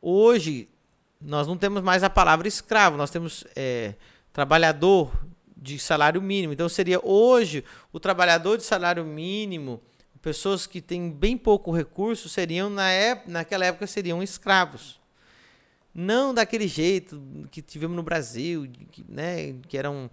Hoje 0.00 0.68
nós 1.20 1.46
não 1.46 1.58
temos 1.58 1.82
mais 1.82 2.02
a 2.02 2.08
palavra 2.08 2.48
escravo, 2.48 2.96
nós 2.96 3.10
temos 3.10 3.44
é, 3.54 3.94
trabalhador 4.32 5.12
de 5.54 5.78
salário 5.78 6.22
mínimo. 6.22 6.52
Então 6.52 6.68
seria 6.68 7.00
hoje 7.04 7.64
o 7.92 8.00
trabalhador 8.00 8.56
de 8.56 8.64
salário 8.64 9.04
mínimo 9.04 9.82
pessoas 10.22 10.66
que 10.66 10.80
têm 10.80 11.10
bem 11.10 11.36
pouco 11.36 11.72
recurso 11.72 12.28
seriam 12.28 12.68
na 12.68 12.90
época, 12.90 13.30
naquela 13.30 13.64
época 13.64 13.86
seriam 13.86 14.22
escravos. 14.22 15.00
Não 15.94 16.32
daquele 16.32 16.68
jeito 16.68 17.20
que 17.50 17.60
tivemos 17.60 17.96
no 17.96 18.02
Brasil, 18.02 18.70
que, 18.92 19.04
né, 19.08 19.54
que 19.66 19.76
eram 19.76 20.10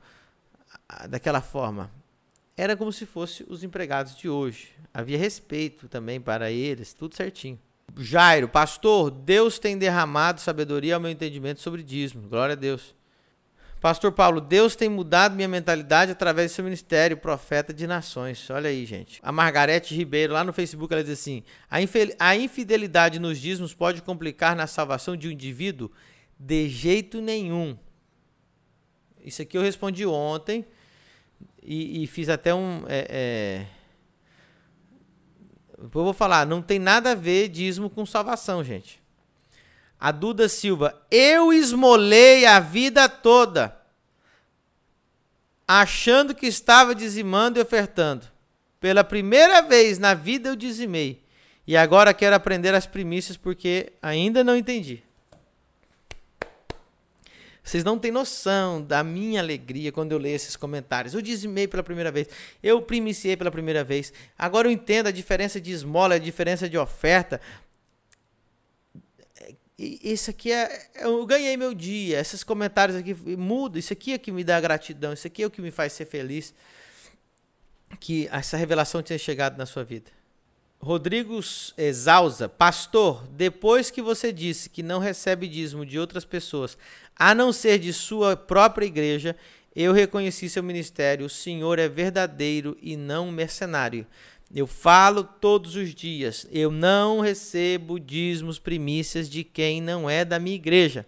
daquela 1.09 1.41
forma. 1.41 1.91
Era 2.55 2.75
como 2.75 2.91
se 2.91 3.05
fosse 3.05 3.45
os 3.47 3.63
empregados 3.63 4.15
de 4.15 4.27
hoje. 4.27 4.69
Havia 4.93 5.17
respeito 5.17 5.87
também 5.87 6.19
para 6.19 6.49
eles, 6.49 6.93
tudo 6.93 7.15
certinho. 7.15 7.59
Jairo, 7.95 8.47
pastor, 8.49 9.11
Deus 9.11 9.59
tem 9.59 9.77
derramado 9.77 10.41
sabedoria 10.41 10.95
ao 10.95 11.01
meu 11.01 11.11
entendimento 11.11 11.61
sobre 11.61 11.83
dízimo. 11.83 12.27
Glória 12.27 12.53
a 12.53 12.55
Deus. 12.55 12.95
Pastor 13.79 14.11
Paulo, 14.11 14.41
Deus 14.41 14.75
tem 14.75 14.89
mudado 14.89 15.35
minha 15.35 15.47
mentalidade 15.47 16.11
através 16.11 16.51
do 16.51 16.55
seu 16.55 16.63
ministério, 16.63 17.15
profeta 17.15 17.71
de 17.71 17.85
nações. 17.85 18.49
Olha 18.49 18.69
aí, 18.69 18.85
gente. 18.85 19.19
A 19.21 19.31
Margarete 19.31 19.93
Ribeiro, 19.93 20.33
lá 20.33 20.43
no 20.43 20.51
Facebook, 20.51 20.91
ela 20.91 21.03
diz 21.03 21.13
assim: 21.13 21.43
a 22.19 22.35
infidelidade 22.35 23.19
nos 23.19 23.39
dízimos 23.39 23.75
pode 23.75 24.01
complicar 24.01 24.55
na 24.55 24.65
salvação 24.65 25.15
de 25.15 25.27
um 25.27 25.31
indivíduo? 25.31 25.91
De 26.39 26.67
jeito 26.67 27.21
nenhum. 27.21 27.77
Isso 29.27 29.41
aqui 29.41 29.57
eu 29.57 29.61
respondi 29.61 30.05
ontem 30.05 30.65
e, 31.61 32.01
e 32.01 32.07
fiz 32.07 32.29
até 32.29 32.55
um. 32.55 32.85
É, 32.87 33.07
é... 33.09 33.65
Eu 35.77 35.89
vou 35.89 36.13
falar, 36.13 36.45
não 36.45 36.61
tem 36.61 36.79
nada 36.79 37.11
a 37.11 37.15
ver 37.15 37.49
dízimo 37.49 37.89
com 37.89 38.05
salvação, 38.05 38.63
gente. 38.63 39.03
A 39.99 40.13
Duda 40.13 40.47
Silva, 40.47 41.05
eu 41.11 41.51
esmolei 41.51 42.45
a 42.45 42.59
vida 42.61 43.09
toda, 43.09 43.77
achando 45.67 46.33
que 46.33 46.47
estava 46.47 46.95
dizimando 46.95 47.59
e 47.59 47.61
ofertando. 47.61 48.25
Pela 48.79 49.03
primeira 49.03 49.61
vez 49.61 49.99
na 49.99 50.13
vida 50.13 50.49
eu 50.49 50.55
dizimei. 50.55 51.21
E 51.65 51.75
agora 51.75 52.13
quero 52.13 52.35
aprender 52.35 52.73
as 52.73 52.85
primícias 52.85 53.35
porque 53.35 53.91
ainda 54.01 54.41
não 54.41 54.55
entendi. 54.55 55.03
Vocês 57.67 57.83
não 57.83 57.99
têm 57.99 58.11
noção 58.11 58.81
da 58.81 59.03
minha 59.03 59.41
alegria 59.41 59.91
quando 59.91 60.13
eu 60.13 60.17
leio 60.17 60.35
esses 60.35 60.55
comentários. 60.55 61.13
Eu 61.13 61.21
dizimei 61.21 61.67
pela 61.67 61.83
primeira 61.83 62.09
vez, 62.09 62.29
eu 62.63 62.81
primiciei 62.81 63.35
pela 63.35 63.51
primeira 63.51 63.83
vez. 63.83 64.13
Agora 64.37 64.67
eu 64.67 64.71
entendo 64.71 65.07
a 65.07 65.11
diferença 65.11 65.59
de 65.59 65.71
esmola, 65.71 66.15
a 66.15 66.19
diferença 66.19 66.69
de 66.69 66.77
oferta 66.77 67.41
isso 69.77 70.31
aqui 70.31 70.51
é. 70.51 70.89
Eu 70.95 71.23
ganhei 71.25 71.55
meu 71.55 71.73
dia. 71.73 72.19
Esses 72.19 72.43
comentários 72.43 72.97
aqui 72.97 73.13
mudam. 73.13 73.77
Isso 73.77 73.93
aqui 73.93 74.13
é 74.13 74.17
que 74.17 74.31
me 74.31 74.43
dá 74.43 74.59
gratidão. 74.59 75.13
Isso 75.13 75.27
aqui 75.27 75.43
é 75.43 75.45
o 75.45 75.51
que 75.51 75.61
me 75.61 75.69
faz 75.69 75.93
ser 75.93 76.05
feliz. 76.05 76.53
Que 77.99 78.27
essa 78.31 78.57
revelação 78.57 79.03
tenha 79.03 79.19
chegado 79.19 79.57
na 79.57 79.65
sua 79.65 79.83
vida. 79.83 80.09
Rodrigo 80.87 81.37
Exausa, 81.77 82.47
pastor, 82.47 83.27
depois 83.31 83.91
que 83.91 84.01
você 84.01 84.31
disse 84.31 84.69
que 84.69 84.81
não 84.81 84.99
recebe 84.99 85.45
dízimo 85.45 85.85
de 85.85 85.99
outras 85.99 86.23
pessoas, 86.23 86.77
a 87.13 87.35
não 87.35 87.51
ser 87.51 87.77
de 87.77 87.91
sua 87.91 88.37
própria 88.37 88.85
igreja, 88.85 89.35
eu 89.75 89.91
reconheci 89.91 90.47
seu 90.47 90.63
ministério. 90.63 91.25
O 91.25 91.29
Senhor 91.29 91.77
é 91.77 91.89
verdadeiro 91.89 92.77
e 92.81 92.95
não 92.95 93.29
mercenário. 93.29 94.07
Eu 94.55 94.65
falo 94.65 95.25
todos 95.25 95.75
os 95.75 95.93
dias, 95.93 96.47
eu 96.53 96.71
não 96.71 97.19
recebo 97.19 97.99
dízimos, 97.99 98.57
primícias 98.57 99.29
de 99.29 99.43
quem 99.43 99.81
não 99.81 100.09
é 100.09 100.23
da 100.23 100.39
minha 100.39 100.55
igreja. 100.55 101.05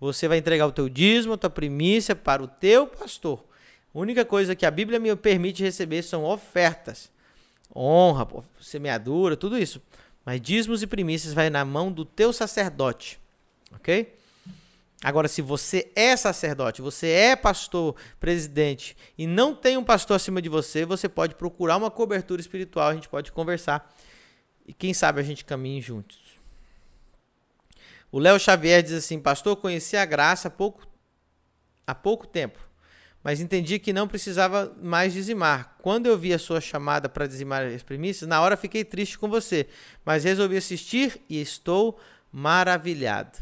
Você 0.00 0.26
vai 0.26 0.38
entregar 0.38 0.66
o 0.66 0.72
teu 0.72 0.88
dízimo, 0.88 1.34
a 1.34 1.36
tua 1.36 1.50
primícia 1.50 2.16
para 2.16 2.42
o 2.42 2.48
teu 2.48 2.86
pastor. 2.86 3.44
A 3.94 3.98
única 3.98 4.24
coisa 4.24 4.56
que 4.56 4.64
a 4.64 4.70
Bíblia 4.70 4.98
me 4.98 5.14
permite 5.14 5.62
receber 5.62 6.00
são 6.00 6.24
ofertas. 6.24 7.12
Honra, 7.74 8.26
semeadura, 8.60 9.36
tudo 9.36 9.58
isso. 9.58 9.80
Mas 10.24 10.40
dízimos 10.40 10.82
e 10.82 10.86
primícias 10.86 11.34
vai 11.34 11.50
na 11.50 11.64
mão 11.64 11.92
do 11.92 12.04
teu 12.04 12.32
sacerdote. 12.32 13.20
OK? 13.72 14.14
Agora, 15.04 15.28
se 15.28 15.42
você 15.42 15.92
é 15.94 16.16
sacerdote, 16.16 16.80
você 16.80 17.08
é 17.08 17.36
pastor, 17.36 17.94
presidente 18.18 18.96
e 19.18 19.26
não 19.26 19.54
tem 19.54 19.76
um 19.76 19.84
pastor 19.84 20.16
acima 20.16 20.40
de 20.40 20.48
você, 20.48 20.86
você 20.86 21.10
pode 21.10 21.34
procurar 21.34 21.76
uma 21.76 21.90
cobertura 21.90 22.40
espiritual, 22.40 22.88
a 22.88 22.94
gente 22.94 23.08
pode 23.08 23.30
conversar 23.30 23.94
e 24.66 24.72
quem 24.72 24.94
sabe 24.94 25.20
a 25.20 25.22
gente 25.22 25.44
caminhe 25.44 25.82
juntos. 25.82 26.18
O 28.10 28.18
Léo 28.18 28.40
Xavier 28.40 28.82
diz 28.82 28.92
assim: 28.92 29.20
Pastor, 29.20 29.56
conheci 29.56 29.94
a 29.94 30.06
graça 30.06 30.48
há 30.48 30.50
pouco, 30.50 30.86
há 31.86 31.94
pouco 31.94 32.26
tempo, 32.26 32.58
mas 33.24 33.40
entendi 33.40 33.78
que 33.78 33.90
não 33.90 34.06
precisava 34.06 34.76
mais 34.82 35.14
dizimar. 35.14 35.76
Quando 35.80 36.06
eu 36.06 36.18
vi 36.18 36.34
a 36.34 36.38
sua 36.38 36.60
chamada 36.60 37.08
para 37.08 37.26
dizimar 37.26 37.64
as 37.64 37.82
primícias, 37.82 38.28
na 38.28 38.40
hora 38.42 38.54
fiquei 38.54 38.84
triste 38.84 39.18
com 39.18 39.30
você, 39.30 39.66
mas 40.04 40.24
resolvi 40.24 40.58
assistir 40.58 41.18
e 41.26 41.40
estou 41.40 41.98
maravilhado. 42.30 43.38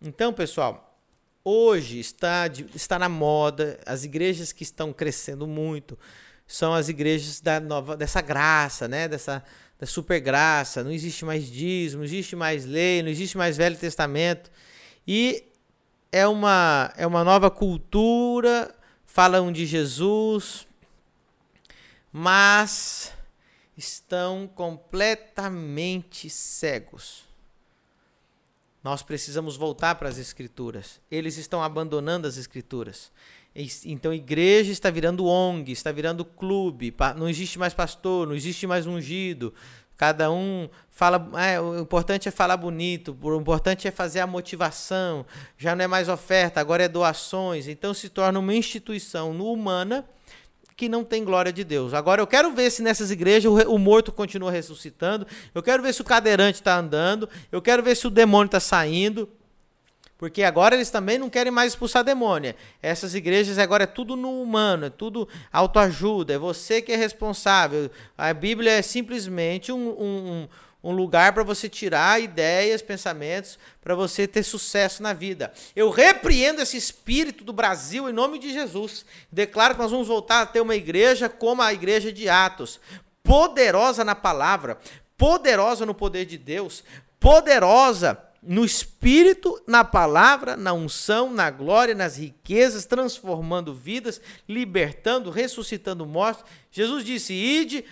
Então, 0.00 0.32
pessoal, 0.32 0.96
hoje 1.44 1.98
está, 1.98 2.48
está 2.76 2.96
na 2.96 3.08
moda, 3.08 3.80
as 3.84 4.04
igrejas 4.04 4.52
que 4.52 4.62
estão 4.62 4.92
crescendo 4.92 5.44
muito 5.44 5.98
são 6.46 6.72
as 6.72 6.88
igrejas 6.88 7.40
da 7.40 7.58
nova, 7.58 7.96
dessa 7.96 8.20
graça, 8.20 8.86
né? 8.86 9.08
Dessa 9.08 9.42
da 9.80 9.86
super 9.86 10.20
graça. 10.20 10.82
Não 10.82 10.90
existe 10.90 11.24
mais 11.24 11.48
dízimo, 11.48 12.00
não 12.00 12.06
existe 12.06 12.34
mais 12.34 12.64
lei, 12.64 13.02
não 13.02 13.10
existe 13.10 13.36
mais 13.36 13.56
Velho 13.56 13.76
Testamento. 13.76 14.50
E 15.06 15.44
é 16.10 16.26
uma, 16.26 16.92
é 16.96 17.06
uma 17.06 17.22
nova 17.22 17.50
cultura, 17.50 18.74
falam 19.04 19.52
de 19.52 19.66
Jesus, 19.66 20.66
mas 22.12 23.12
estão 23.76 24.48
completamente 24.54 26.28
cegos. 26.30 27.24
Nós 28.82 29.02
precisamos 29.02 29.56
voltar 29.56 29.96
para 29.96 30.08
as 30.08 30.18
escrituras. 30.18 31.00
Eles 31.10 31.36
estão 31.36 31.62
abandonando 31.62 32.26
as 32.26 32.36
escrituras. 32.36 33.10
Então, 33.84 34.14
igreja 34.14 34.70
está 34.70 34.88
virando 34.88 35.26
ONG, 35.26 35.72
está 35.72 35.90
virando 35.90 36.24
clube. 36.24 36.94
Não 37.16 37.28
existe 37.28 37.58
mais 37.58 37.74
pastor, 37.74 38.26
não 38.26 38.34
existe 38.34 38.66
mais 38.66 38.86
ungido. 38.86 39.52
Cada 39.98 40.30
um 40.30 40.68
fala. 40.92 41.28
É, 41.44 41.60
o 41.60 41.76
importante 41.76 42.28
é 42.28 42.30
falar 42.30 42.56
bonito, 42.56 43.18
o 43.20 43.36
importante 43.36 43.88
é 43.88 43.90
fazer 43.90 44.20
a 44.20 44.28
motivação. 44.28 45.26
Já 45.58 45.74
não 45.74 45.84
é 45.84 45.88
mais 45.88 46.08
oferta, 46.08 46.60
agora 46.60 46.84
é 46.84 46.88
doações. 46.88 47.66
Então, 47.66 47.92
se 47.92 48.08
torna 48.08 48.38
uma 48.38 48.54
instituição 48.54 49.32
humana 49.32 50.08
que 50.76 50.88
não 50.88 51.02
tem 51.02 51.24
glória 51.24 51.52
de 51.52 51.64
Deus. 51.64 51.92
Agora 51.92 52.22
eu 52.22 52.26
quero 52.28 52.52
ver 52.52 52.70
se 52.70 52.80
nessas 52.80 53.10
igrejas 53.10 53.50
o, 53.50 53.74
o 53.74 53.78
morto 53.78 54.12
continua 54.12 54.52
ressuscitando, 54.52 55.26
eu 55.52 55.60
quero 55.60 55.82
ver 55.82 55.92
se 55.92 56.00
o 56.00 56.04
cadeirante 56.04 56.60
está 56.60 56.78
andando, 56.78 57.28
eu 57.50 57.60
quero 57.60 57.82
ver 57.82 57.96
se 57.96 58.06
o 58.06 58.10
demônio 58.10 58.46
está 58.46 58.60
saindo. 58.60 59.28
Porque 60.18 60.42
agora 60.42 60.74
eles 60.74 60.90
também 60.90 61.16
não 61.16 61.30
querem 61.30 61.52
mais 61.52 61.72
expulsar 61.72 62.02
demônio. 62.02 62.52
Essas 62.82 63.14
igrejas 63.14 63.56
agora 63.56 63.84
é 63.84 63.86
tudo 63.86 64.16
no 64.16 64.42
humano, 64.42 64.86
é 64.86 64.90
tudo 64.90 65.28
autoajuda, 65.52 66.34
é 66.34 66.38
você 66.38 66.82
que 66.82 66.90
é 66.90 66.96
responsável. 66.96 67.88
A 68.18 68.34
Bíblia 68.34 68.72
é 68.72 68.82
simplesmente 68.82 69.70
um, 69.70 69.88
um, 69.90 70.48
um 70.82 70.90
lugar 70.90 71.32
para 71.32 71.44
você 71.44 71.68
tirar 71.68 72.20
ideias, 72.20 72.82
pensamentos, 72.82 73.60
para 73.80 73.94
você 73.94 74.26
ter 74.26 74.42
sucesso 74.42 75.04
na 75.04 75.12
vida. 75.12 75.52
Eu 75.76 75.88
repreendo 75.88 76.60
esse 76.60 76.76
espírito 76.76 77.44
do 77.44 77.52
Brasil 77.52 78.10
em 78.10 78.12
nome 78.12 78.40
de 78.40 78.52
Jesus. 78.52 79.06
Declaro 79.30 79.76
que 79.76 79.80
nós 79.80 79.92
vamos 79.92 80.08
voltar 80.08 80.42
a 80.42 80.46
ter 80.46 80.60
uma 80.60 80.74
igreja 80.74 81.28
como 81.28 81.62
a 81.62 81.72
igreja 81.72 82.12
de 82.12 82.28
Atos, 82.28 82.80
poderosa 83.22 84.02
na 84.02 84.16
palavra, 84.16 84.78
poderosa 85.16 85.86
no 85.86 85.94
poder 85.94 86.24
de 86.24 86.36
Deus, 86.36 86.82
poderosa 87.20 88.27
no 88.42 88.64
espírito, 88.64 89.60
na 89.66 89.84
palavra, 89.84 90.56
na 90.56 90.72
unção, 90.72 91.32
na 91.32 91.50
glória, 91.50 91.94
nas 91.94 92.16
riquezas, 92.16 92.86
transformando 92.86 93.74
vidas, 93.74 94.20
libertando, 94.48 95.30
ressuscitando 95.30 96.06
mortos. 96.06 96.44
Jesus 96.70 97.04
disse: 97.04 97.32
Ide, 97.32 97.84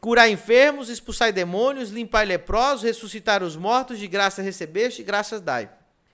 curar 0.00 0.28
enfermos, 0.28 0.88
expulsar 0.88 1.32
demônios, 1.32 1.90
limpar 1.90 2.26
leprosos, 2.26 2.84
ressuscitar 2.84 3.42
os 3.42 3.56
mortos, 3.56 3.98
de 3.98 4.06
graça 4.06 4.42
recebeste, 4.42 5.02
graças 5.02 5.40
dai. 5.40 5.70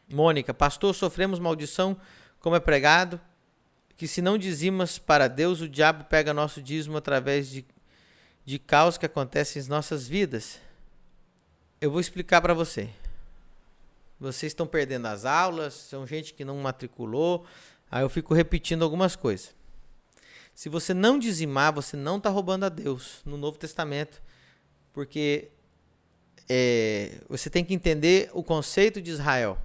Mônica, 0.08 0.54
pastor, 0.54 0.94
sofremos 0.94 1.38
maldição, 1.38 1.96
como 2.38 2.54
é 2.54 2.60
pregado, 2.60 3.20
que 3.96 4.06
se 4.06 4.22
não 4.22 4.38
dizimas 4.38 4.98
para 4.98 5.28
Deus, 5.28 5.60
o 5.60 5.68
diabo 5.68 6.04
pega 6.04 6.34
nosso 6.34 6.62
dízimo 6.62 6.96
através 6.96 7.48
de, 7.48 7.64
de 8.44 8.58
caos 8.58 8.98
que 8.98 9.06
acontecem 9.06 9.62
em 9.62 9.68
nossas 9.68 10.06
vidas. 10.06 10.58
Eu 11.80 11.90
vou 11.90 12.00
explicar 12.00 12.40
para 12.40 12.54
você. 12.54 12.90
Vocês 14.22 14.50
estão 14.50 14.68
perdendo 14.68 15.06
as 15.06 15.24
aulas, 15.24 15.74
são 15.74 16.06
gente 16.06 16.32
que 16.32 16.44
não 16.44 16.56
matriculou. 16.58 17.44
Aí 17.90 18.04
eu 18.04 18.08
fico 18.08 18.32
repetindo 18.32 18.84
algumas 18.84 19.16
coisas. 19.16 19.52
Se 20.54 20.68
você 20.68 20.94
não 20.94 21.18
dizimar, 21.18 21.72
você 21.72 21.96
não 21.96 22.18
está 22.18 22.30
roubando 22.30 22.62
a 22.62 22.68
Deus 22.68 23.20
no 23.24 23.36
Novo 23.36 23.58
Testamento. 23.58 24.22
Porque 24.92 25.48
é, 26.48 27.18
você 27.28 27.50
tem 27.50 27.64
que 27.64 27.74
entender 27.74 28.30
o 28.32 28.44
conceito 28.44 29.02
de 29.02 29.10
Israel. 29.10 29.58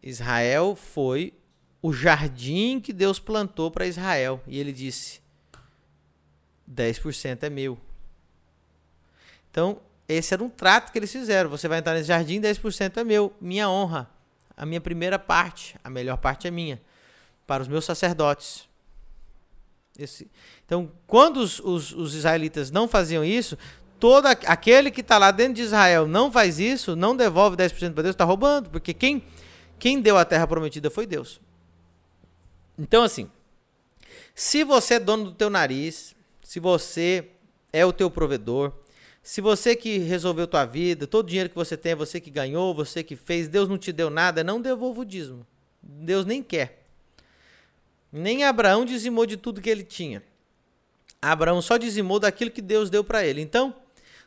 Israel 0.00 0.76
foi 0.76 1.34
o 1.82 1.92
jardim 1.92 2.78
que 2.78 2.92
Deus 2.92 3.18
plantou 3.18 3.68
para 3.68 3.84
Israel. 3.84 4.40
E 4.46 4.60
ele 4.60 4.72
disse: 4.72 5.20
10% 6.72 7.42
é 7.42 7.50
meu. 7.50 7.76
Então, 9.50 9.82
esse 10.08 10.32
era 10.32 10.42
um 10.42 10.48
trato 10.48 10.90
que 10.90 10.98
eles 10.98 11.12
fizeram. 11.12 11.50
Você 11.50 11.68
vai 11.68 11.78
entrar 11.78 11.92
nesse 11.94 12.08
jardim, 12.08 12.40
10% 12.40 12.96
é 12.96 13.04
meu, 13.04 13.32
minha 13.40 13.68
honra. 13.68 14.08
A 14.56 14.64
minha 14.64 14.80
primeira 14.80 15.18
parte, 15.18 15.76
a 15.84 15.90
melhor 15.90 16.16
parte 16.16 16.48
é 16.48 16.50
minha. 16.50 16.80
Para 17.46 17.62
os 17.62 17.68
meus 17.68 17.84
sacerdotes. 17.84 18.66
Esse, 19.98 20.30
então, 20.64 20.90
quando 21.06 21.38
os, 21.38 21.60
os, 21.60 21.92
os, 21.92 22.14
israelitas 22.14 22.70
não 22.70 22.88
faziam 22.88 23.24
isso, 23.24 23.58
todo 23.98 24.26
aquele 24.26 24.90
que 24.90 25.00
está 25.00 25.18
lá 25.18 25.30
dentro 25.30 25.54
de 25.54 25.62
Israel 25.62 26.06
não 26.06 26.30
faz 26.30 26.58
isso, 26.58 26.94
não 26.94 27.16
devolve 27.16 27.56
10% 27.56 27.94
para 27.94 28.02
Deus, 28.02 28.14
está 28.14 28.24
roubando, 28.24 28.70
porque 28.70 28.94
quem, 28.94 29.24
quem 29.78 30.00
deu 30.00 30.16
a 30.16 30.24
terra 30.24 30.46
prometida 30.46 30.88
foi 30.88 31.04
Deus. 31.04 31.40
Então, 32.78 33.02
assim, 33.02 33.28
se 34.34 34.62
você 34.62 34.94
é 34.94 35.00
dono 35.00 35.24
do 35.24 35.32
teu 35.32 35.50
nariz, 35.50 36.14
se 36.44 36.60
você 36.60 37.28
é 37.72 37.84
o 37.84 37.92
teu 37.92 38.08
provedor, 38.08 38.72
se 39.28 39.42
você 39.42 39.76
que 39.76 39.98
resolveu 39.98 40.46
tua 40.46 40.64
vida, 40.64 41.06
todo 41.06 41.26
o 41.26 41.28
dinheiro 41.28 41.50
que 41.50 41.54
você 41.54 41.76
tem 41.76 41.92
é 41.92 41.94
você 41.94 42.18
que 42.18 42.30
ganhou, 42.30 42.74
você 42.74 43.02
que 43.02 43.14
fez, 43.14 43.46
Deus 43.46 43.68
não 43.68 43.76
te 43.76 43.92
deu 43.92 44.08
nada, 44.08 44.42
não 44.42 44.58
devolva 44.58 45.02
o 45.02 45.04
dízimo. 45.04 45.46
Deus 45.82 46.24
nem 46.24 46.42
quer. 46.42 46.86
Nem 48.10 48.44
Abraão 48.44 48.86
dizimou 48.86 49.26
de 49.26 49.36
tudo 49.36 49.60
que 49.60 49.68
ele 49.68 49.84
tinha. 49.84 50.22
Abraão 51.20 51.60
só 51.60 51.76
dizimou 51.76 52.18
daquilo 52.18 52.50
que 52.50 52.62
Deus 52.62 52.88
deu 52.88 53.04
para 53.04 53.22
ele. 53.22 53.42
Então, 53.42 53.76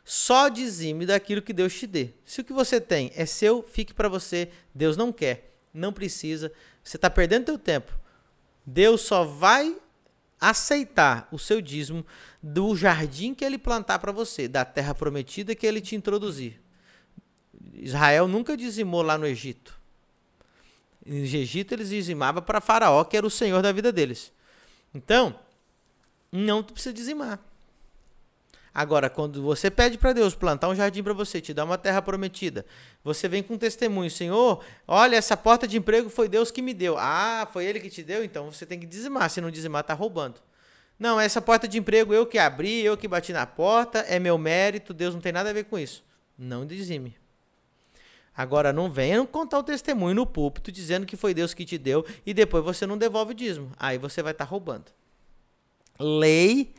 só 0.04 0.48
dizime 0.48 1.04
daquilo 1.04 1.42
que 1.42 1.52
Deus 1.52 1.74
te 1.74 1.88
dê. 1.88 2.10
Se 2.24 2.40
o 2.40 2.44
que 2.44 2.52
você 2.52 2.80
tem 2.80 3.10
é 3.16 3.26
seu, 3.26 3.60
fique 3.60 3.92
para 3.92 4.08
você. 4.08 4.50
Deus 4.72 4.96
não 4.96 5.12
quer, 5.12 5.52
não 5.74 5.92
precisa. 5.92 6.52
Você 6.80 6.96
está 6.96 7.10
perdendo 7.10 7.46
teu 7.46 7.58
tempo. 7.58 7.92
Deus 8.64 9.00
só 9.00 9.24
vai 9.24 9.76
aceitar 10.42 11.28
o 11.30 11.38
seu 11.38 11.62
dízimo 11.62 12.04
do 12.42 12.74
jardim 12.74 13.32
que 13.32 13.44
ele 13.44 13.56
plantar 13.56 14.00
para 14.00 14.10
você, 14.10 14.48
da 14.48 14.64
terra 14.64 14.92
prometida 14.92 15.54
que 15.54 15.64
ele 15.64 15.80
te 15.80 15.94
introduzir. 15.94 16.60
Israel 17.74 18.26
nunca 18.26 18.56
dizimou 18.56 19.02
lá 19.02 19.16
no 19.16 19.24
Egito. 19.24 19.80
No 21.06 21.14
Egito 21.14 21.72
eles 21.72 21.90
dizimavam 21.90 22.42
para 22.42 22.60
Faraó, 22.60 23.04
que 23.04 23.16
era 23.16 23.24
o 23.24 23.30
senhor 23.30 23.62
da 23.62 23.70
vida 23.70 23.92
deles. 23.92 24.32
Então, 24.92 25.38
não 26.32 26.60
precisa 26.64 26.92
dizimar. 26.92 27.38
Agora, 28.74 29.10
quando 29.10 29.42
você 29.42 29.70
pede 29.70 29.98
para 29.98 30.14
Deus 30.14 30.34
plantar 30.34 30.68
um 30.68 30.74
jardim 30.74 31.02
para 31.02 31.12
você, 31.12 31.40
te 31.42 31.52
dar 31.52 31.64
uma 31.64 31.76
terra 31.76 32.00
prometida, 32.00 32.64
você 33.04 33.28
vem 33.28 33.42
com 33.42 33.54
um 33.54 33.58
testemunho, 33.58 34.10
Senhor, 34.10 34.64
olha, 34.88 35.16
essa 35.16 35.36
porta 35.36 35.68
de 35.68 35.76
emprego 35.76 36.08
foi 36.08 36.26
Deus 36.26 36.50
que 36.50 36.62
me 36.62 36.72
deu. 36.72 36.96
Ah, 36.98 37.46
foi 37.52 37.66
Ele 37.66 37.80
que 37.80 37.90
te 37.90 38.02
deu? 38.02 38.24
Então 38.24 38.50
você 38.50 38.64
tem 38.64 38.80
que 38.80 38.86
dizimar. 38.86 39.28
Se 39.28 39.40
não 39.42 39.50
dizimar, 39.50 39.82
está 39.82 39.92
roubando. 39.92 40.40
Não, 40.98 41.20
essa 41.20 41.40
porta 41.40 41.68
de 41.68 41.78
emprego 41.78 42.14
eu 42.14 42.24
que 42.24 42.38
abri, 42.38 42.80
eu 42.82 42.96
que 42.96 43.06
bati 43.06 43.32
na 43.32 43.44
porta, 43.44 43.98
é 44.00 44.18
meu 44.18 44.38
mérito, 44.38 44.94
Deus 44.94 45.14
não 45.14 45.20
tem 45.20 45.32
nada 45.32 45.50
a 45.50 45.52
ver 45.52 45.64
com 45.64 45.78
isso. 45.78 46.02
Não 46.38 46.64
dizime. 46.64 47.16
Agora 48.34 48.72
não 48.72 48.90
venha 48.90 49.22
contar 49.26 49.58
o 49.58 49.62
testemunho 49.62 50.14
no 50.14 50.26
púlpito 50.26 50.72
dizendo 50.72 51.04
que 51.04 51.16
foi 51.16 51.34
Deus 51.34 51.52
que 51.52 51.66
te 51.66 51.76
deu 51.76 52.06
e 52.24 52.32
depois 52.32 52.64
você 52.64 52.86
não 52.86 52.96
devolve 52.96 53.32
o 53.32 53.34
dízimo. 53.34 53.70
Aí 53.78 53.98
você 53.98 54.22
vai 54.22 54.32
estar 54.32 54.46
tá 54.46 54.50
roubando. 54.50 54.86
Lei, 55.98 56.72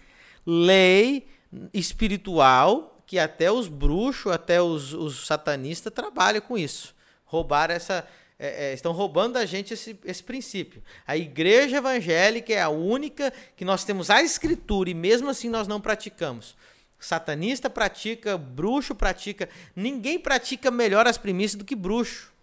lei 0.46 1.28
espiritual 1.74 3.04
que 3.06 3.20
até 3.20 3.52
os 3.52 3.68
bruxos, 3.68 4.32
até 4.32 4.62
os, 4.62 4.94
os 4.94 5.28
satanistas 5.28 5.94
trabalham 5.94 6.42
com 6.42 6.58
isso. 6.58 6.96
Roubar 7.26 7.70
essa. 7.72 8.08
É, 8.40 8.72
é, 8.72 8.74
estão 8.74 8.92
roubando 8.92 9.34
da 9.34 9.46
gente 9.46 9.74
esse, 9.74 9.98
esse 10.04 10.24
princípio. 10.24 10.82
A 11.06 11.16
igreja 11.16 11.78
evangélica 11.78 12.52
é 12.52 12.62
a 12.62 12.70
única 12.70 13.32
que 13.56 13.64
nós 13.64 13.84
temos 13.84 14.10
a 14.10 14.22
escritura 14.22 14.90
e 14.90 14.94
mesmo 14.94 15.30
assim 15.30 15.50
nós 15.50 15.68
não 15.68 15.80
praticamos. 15.80 16.56
Satanista 17.00 17.70
pratica, 17.70 18.38
bruxo 18.38 18.96
pratica. 18.96 19.48
Ninguém 19.76 20.18
pratica 20.18 20.72
melhor 20.72 21.06
as 21.06 21.18
primícias 21.18 21.60
do 21.60 21.66
que 21.66 21.76
bruxo. 21.76 22.34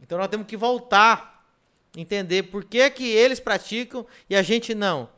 Então 0.00 0.18
nós 0.18 0.28
temos 0.28 0.46
que 0.46 0.56
voltar, 0.56 1.46
entender 1.96 2.44
por 2.44 2.64
que, 2.64 2.90
que 2.90 3.08
eles 3.08 3.40
praticam 3.40 4.06
e 4.28 4.34
a 4.34 4.42
gente 4.42 4.74
não. 4.74 5.08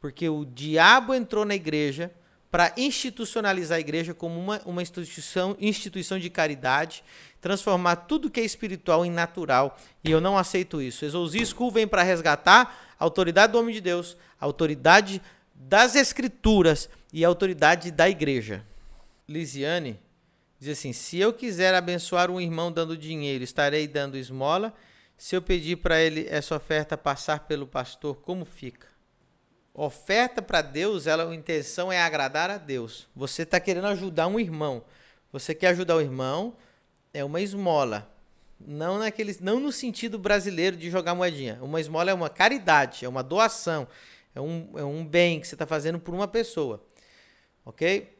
Porque 0.00 0.28
o 0.28 0.44
diabo 0.44 1.14
entrou 1.14 1.44
na 1.44 1.54
igreja 1.54 2.12
para 2.50 2.72
institucionalizar 2.76 3.76
a 3.76 3.80
igreja 3.80 4.14
como 4.14 4.38
uma, 4.38 4.62
uma 4.64 4.80
instituição, 4.80 5.56
instituição 5.60 6.18
de 6.18 6.30
caridade, 6.30 7.04
transformar 7.40 7.96
tudo 7.96 8.30
que 8.30 8.40
é 8.40 8.44
espiritual 8.44 9.04
em 9.04 9.10
natural. 9.10 9.76
E 10.02 10.10
eu 10.10 10.20
não 10.20 10.38
aceito 10.38 10.80
isso. 10.80 11.04
Exousia 11.04 11.44
School 11.44 11.70
vem 11.70 11.86
para 11.86 12.02
resgatar 12.02 12.94
a 12.98 13.04
autoridade 13.04 13.52
do 13.52 13.58
homem 13.58 13.74
de 13.74 13.80
Deus, 13.80 14.16
a 14.40 14.44
autoridade 14.44 15.20
das 15.54 15.94
escrituras 15.96 16.88
e 17.12 17.24
a 17.24 17.28
autoridade 17.28 17.90
da 17.90 18.08
igreja. 18.08 18.64
Lisiane 19.28 19.98
diz 20.58 20.78
assim: 20.78 20.92
se 20.92 21.18
eu 21.18 21.32
quiser 21.32 21.74
abençoar 21.74 22.30
um 22.30 22.40
irmão 22.40 22.70
dando 22.70 22.96
dinheiro, 22.96 23.44
estarei 23.44 23.86
dando 23.86 24.16
esmola. 24.16 24.72
Se 25.18 25.34
eu 25.34 25.42
pedir 25.42 25.76
para 25.76 26.00
ele 26.00 26.26
essa 26.28 26.54
oferta 26.54 26.96
passar 26.96 27.40
pelo 27.40 27.66
pastor, 27.66 28.16
como 28.16 28.44
fica? 28.44 28.95
Oferta 29.78 30.40
para 30.40 30.62
Deus, 30.62 31.06
ela, 31.06 31.30
a 31.30 31.34
intenção 31.34 31.92
é 31.92 32.00
agradar 32.00 32.48
a 32.48 32.56
Deus. 32.56 33.06
Você 33.14 33.42
está 33.42 33.60
querendo 33.60 33.88
ajudar 33.88 34.26
um 34.26 34.40
irmão. 34.40 34.82
Você 35.30 35.54
quer 35.54 35.68
ajudar 35.68 35.96
o 35.96 36.00
irmão, 36.00 36.56
é 37.12 37.22
uma 37.22 37.42
esmola. 37.42 38.10
Não, 38.58 38.98
naquele, 38.98 39.36
não 39.42 39.60
no 39.60 39.70
sentido 39.70 40.18
brasileiro 40.18 40.78
de 40.78 40.90
jogar 40.90 41.14
moedinha. 41.14 41.58
Uma 41.60 41.78
esmola 41.78 42.10
é 42.10 42.14
uma 42.14 42.30
caridade, 42.30 43.04
é 43.04 43.08
uma 43.08 43.22
doação, 43.22 43.86
é 44.34 44.40
um, 44.40 44.70
é 44.76 44.82
um 44.82 45.04
bem 45.04 45.40
que 45.40 45.46
você 45.46 45.54
está 45.54 45.66
fazendo 45.66 46.00
por 46.00 46.14
uma 46.14 46.26
pessoa. 46.26 46.82
Ok? 47.62 48.16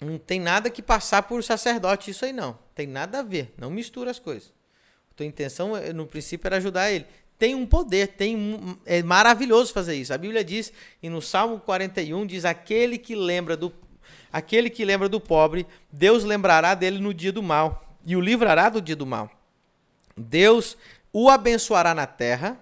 Não 0.00 0.16
tem 0.16 0.40
nada 0.40 0.70
que 0.70 0.80
passar 0.80 1.24
por 1.24 1.44
sacerdote, 1.44 2.10
isso 2.10 2.24
aí 2.24 2.32
não. 2.32 2.58
Tem 2.74 2.86
nada 2.86 3.18
a 3.18 3.22
ver. 3.22 3.52
Não 3.58 3.70
mistura 3.70 4.10
as 4.10 4.18
coisas. 4.18 4.54
A 5.10 5.14
tua 5.14 5.26
intenção, 5.26 5.76
eh, 5.76 5.92
no 5.92 6.06
princípio, 6.06 6.48
era 6.48 6.56
ajudar 6.56 6.90
ele 6.90 7.04
tem 7.42 7.56
um 7.56 7.66
poder, 7.66 8.06
tem 8.06 8.36
um, 8.36 8.76
é 8.86 9.02
maravilhoso 9.02 9.72
fazer 9.72 9.96
isso. 9.96 10.14
A 10.14 10.16
Bíblia 10.16 10.44
diz, 10.44 10.72
e 11.02 11.08
no 11.10 11.20
Salmo 11.20 11.58
41 11.58 12.24
diz: 12.24 12.44
aquele 12.44 12.96
que 12.96 13.16
lembra 13.16 13.56
do 13.56 13.72
aquele 14.32 14.70
que 14.70 14.84
lembra 14.84 15.08
do 15.08 15.20
pobre, 15.20 15.66
Deus 15.90 16.22
lembrará 16.22 16.72
dele 16.76 17.00
no 17.00 17.12
dia 17.12 17.32
do 17.32 17.42
mal 17.42 17.98
e 18.06 18.14
o 18.14 18.20
livrará 18.20 18.68
do 18.68 18.80
dia 18.80 18.94
do 18.94 19.04
mal. 19.04 19.28
Deus 20.16 20.76
o 21.12 21.28
abençoará 21.28 21.92
na 21.92 22.06
terra. 22.06 22.60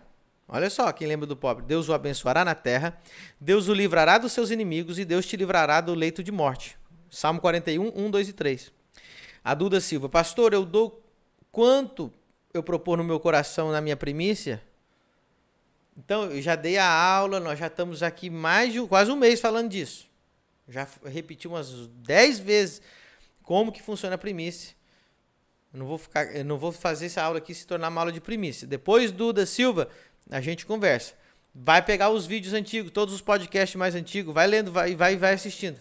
Olha 0.49 0.71
só, 0.71 0.91
quem 0.93 1.07
lembra 1.07 1.27
do 1.27 1.37
pobre, 1.37 1.63
Deus 1.63 1.91
o 1.91 1.93
abençoará 1.93 2.43
na 2.43 2.55
terra, 2.55 2.99
Deus 3.39 3.69
o 3.69 3.75
livrará 3.75 4.17
dos 4.17 4.33
seus 4.33 4.51
inimigos 4.51 4.99
e 4.99 5.05
Deus 5.05 5.27
te 5.27 5.37
livrará 5.37 5.83
do 5.83 5.93
leito 5.93 6.25
de 6.25 6.33
morte. 6.33 6.79
Salmo 7.11 7.39
41, 7.39 7.93
1, 7.95 8.11
2 8.11 8.29
e 8.31 8.33
3. 8.33 8.73
A 9.45 9.53
Duda 9.55 9.79
Silva, 9.79 10.09
pastor, 10.09 10.55
eu 10.55 10.65
dou 10.65 11.05
quanto 11.53 12.11
eu 12.55 12.63
propor 12.63 12.97
no 12.97 13.05
meu 13.05 13.21
coração 13.21 13.71
na 13.71 13.83
minha 13.83 13.97
primícia. 13.97 14.70
Então, 16.03 16.25
eu 16.31 16.41
já 16.41 16.57
dei 16.57 16.79
a 16.79 16.91
aula, 16.91 17.39
nós 17.39 17.59
já 17.59 17.67
estamos 17.67 18.03
aqui 18.03 18.31
mais 18.31 18.73
de 18.73 18.81
quase 18.87 19.11
um 19.11 19.17
mês 19.17 19.39
falando 19.39 19.69
disso. 19.69 20.09
Já 20.67 20.89
repeti 21.05 21.47
umas 21.47 21.89
10 21.89 22.39
vezes 22.39 22.81
como 23.43 23.71
que 23.71 23.83
funciona 23.83 24.15
a 24.15 24.19
primícia. 24.19 24.75
Eu 25.71 25.79
não 25.79 25.87
vou 25.87 25.99
ficar, 25.99 26.35
eu 26.35 26.45
não 26.45 26.57
vou 26.57 26.73
fazer 26.73 27.07
essa 27.07 27.23
aula 27.23 27.37
aqui 27.37 27.55
se 27.55 27.67
tornar 27.67 27.89
uma 27.89 28.01
aula 28.01 28.13
de 28.13 28.21
primícia. 28.21 28.67
Depois 28.67 29.13
do 29.13 29.31
da 29.31 29.45
Silva, 29.45 29.91
a 30.31 30.41
gente 30.41 30.65
conversa. 30.65 31.13
Vai 31.55 31.83
pegar 31.83 32.09
os 32.09 32.25
vídeos 32.25 32.55
antigos, 32.55 32.91
todos 32.93 33.13
os 33.13 33.21
podcasts 33.21 33.77
mais 33.77 33.95
antigos, 33.95 34.33
vai 34.33 34.47
lendo, 34.47 34.73
vai 34.73 34.97
vai 34.97 35.17
vai 35.17 35.35
assistindo. 35.35 35.79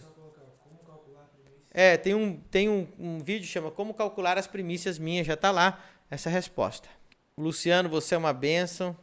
É, 1.70 1.96
tem 1.96 2.14
um 2.14 2.36
tem 2.50 2.68
um, 2.68 2.86
um 2.98 3.18
vídeo 3.20 3.46
que 3.46 3.52
chama 3.52 3.70
Como 3.70 3.94
calcular 3.94 4.36
as 4.36 4.46
primícias 4.46 4.98
minhas, 4.98 5.26
já 5.26 5.34
está 5.34 5.50
lá 5.50 5.82
essa 6.10 6.28
resposta. 6.28 6.90
Luciano, 7.38 7.88
você 7.88 8.14
é 8.14 8.18
uma 8.18 8.34
bênção, 8.34 8.94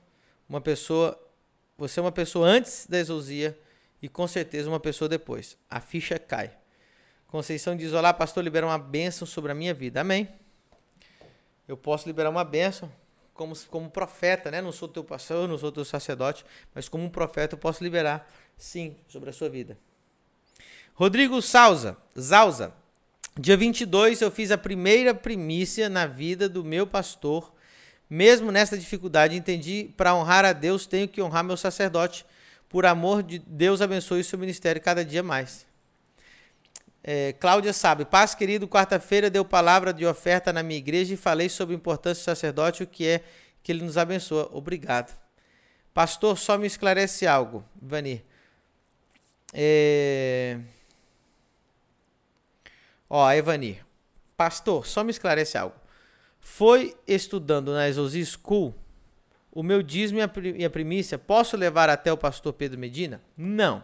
uma 0.48 0.62
pessoa, 0.62 1.20
você 1.78 2.00
é 2.00 2.04
uma 2.04 2.12
pessoa 2.12 2.48
antes 2.48 2.88
da 2.88 2.98
exousia 2.98 3.58
e 4.02 4.08
com 4.08 4.28
certeza 4.28 4.70
uma 4.70 4.80
pessoa 4.80 5.10
depois. 5.10 5.58
A 5.70 5.80
ficha 5.80 6.18
cai. 6.18 6.56
Conceição 7.28 7.76
diz: 7.76 7.94
Olá, 7.94 8.14
pastor, 8.14 8.44
libera 8.44 8.66
uma 8.66 8.78
bênção 8.78 9.28
sobre 9.28 9.52
a 9.52 9.56
minha 9.56 9.74
vida. 9.74 10.02
Amém. 10.02 10.30
Eu 11.68 11.76
posso 11.76 12.08
liberar 12.08 12.30
uma 12.30 12.46
bênção 12.46 12.92
como, 13.34 13.56
como 13.68 13.90
profeta, 13.90 14.50
né? 14.50 14.62
Não 14.62 14.72
sou 14.72 14.88
teu 14.88 15.04
pastor, 15.04 15.48
não 15.48 15.58
sou 15.58 15.72
teu 15.72 15.86
sacerdote, 15.86 16.46
mas 16.74 16.90
como 16.90 17.04
um 17.04 17.10
profeta 17.10 17.56
eu 17.56 17.60
posso 17.60 17.84
liberar, 17.84 18.30
sim, 18.58 18.96
sobre 19.08 19.30
a 19.30 19.34
sua 19.34 19.50
vida. 19.50 19.78
Rodrigo 20.94 21.42
Salza, 21.42 21.96
Zalza, 22.20 22.74
dia 23.40 23.56
22 23.56 24.22
eu 24.22 24.32
fiz 24.32 24.50
a 24.50 24.58
primeira 24.58 25.14
primícia 25.14 25.88
na 25.88 26.08
vida 26.08 26.50
do 26.50 26.64
meu 26.64 26.88
pastor. 26.88 27.54
Mesmo 28.10 28.52
nessa 28.52 28.78
dificuldade, 28.78 29.36
entendi, 29.36 29.94
para 29.98 30.16
honrar 30.16 30.46
a 30.46 30.54
Deus, 30.54 30.86
tenho 30.86 31.08
que 31.08 31.22
honrar 31.22 31.44
meu 31.44 31.58
sacerdote. 31.58 32.26
Por 32.70 32.86
amor 32.86 33.24
de 33.24 33.40
Deus, 33.40 33.82
abençoe 33.82 34.24
seu 34.24 34.40
ministério 34.40 34.82
cada 34.82 35.04
dia 35.04 35.24
mais. 35.24 35.66
É, 37.04 37.34
Cláudia 37.34 37.72
sabe, 37.72 38.04
paz 38.04 38.36
querido, 38.36 38.68
quarta-feira 38.68 39.30
deu 39.30 39.46
palavra 39.46 39.94
de 39.94 40.06
oferta 40.06 40.52
na 40.52 40.62
minha 40.62 40.78
igreja 40.78 41.14
e 41.14 41.18
falei 41.18 41.48
sobre 41.48 41.74
a 41.74 41.78
importância 41.78 42.22
do 42.22 42.26
sacerdote, 42.26 42.84
o 42.84 42.88
que 42.88 43.08
é 43.08 43.24
que 43.64 43.72
ele 43.72 43.84
nos 43.84 43.98
abençoa. 43.98 44.50
Obrigado. 44.52 45.18
Pastor, 45.94 46.38
só 46.38 46.58
me 46.58 46.68
esclarece 46.68 47.26
algo, 47.26 47.64
Vanir. 47.82 48.24
É... 49.54 50.60
Ó. 53.10 53.26
Pastor, 54.36 54.86
só 54.86 55.04
me 55.04 55.12
esclarece 55.12 55.58
algo. 55.58 55.76
Foi 56.50 56.96
estudando 57.06 57.74
na 57.74 57.90
Exosi 57.90 58.26
School 58.26 58.74
o 59.52 59.62
meu 59.62 59.84
dízimo 59.84 60.20
e 60.56 60.64
a 60.66 60.70
primícia, 60.70 61.18
posso 61.18 61.58
levar 61.58 61.90
até 61.90 62.12
o 62.12 62.18
pastor 62.18 62.54
Pedro 62.54 62.80
Medina? 62.80 63.22
Não. 63.38 63.84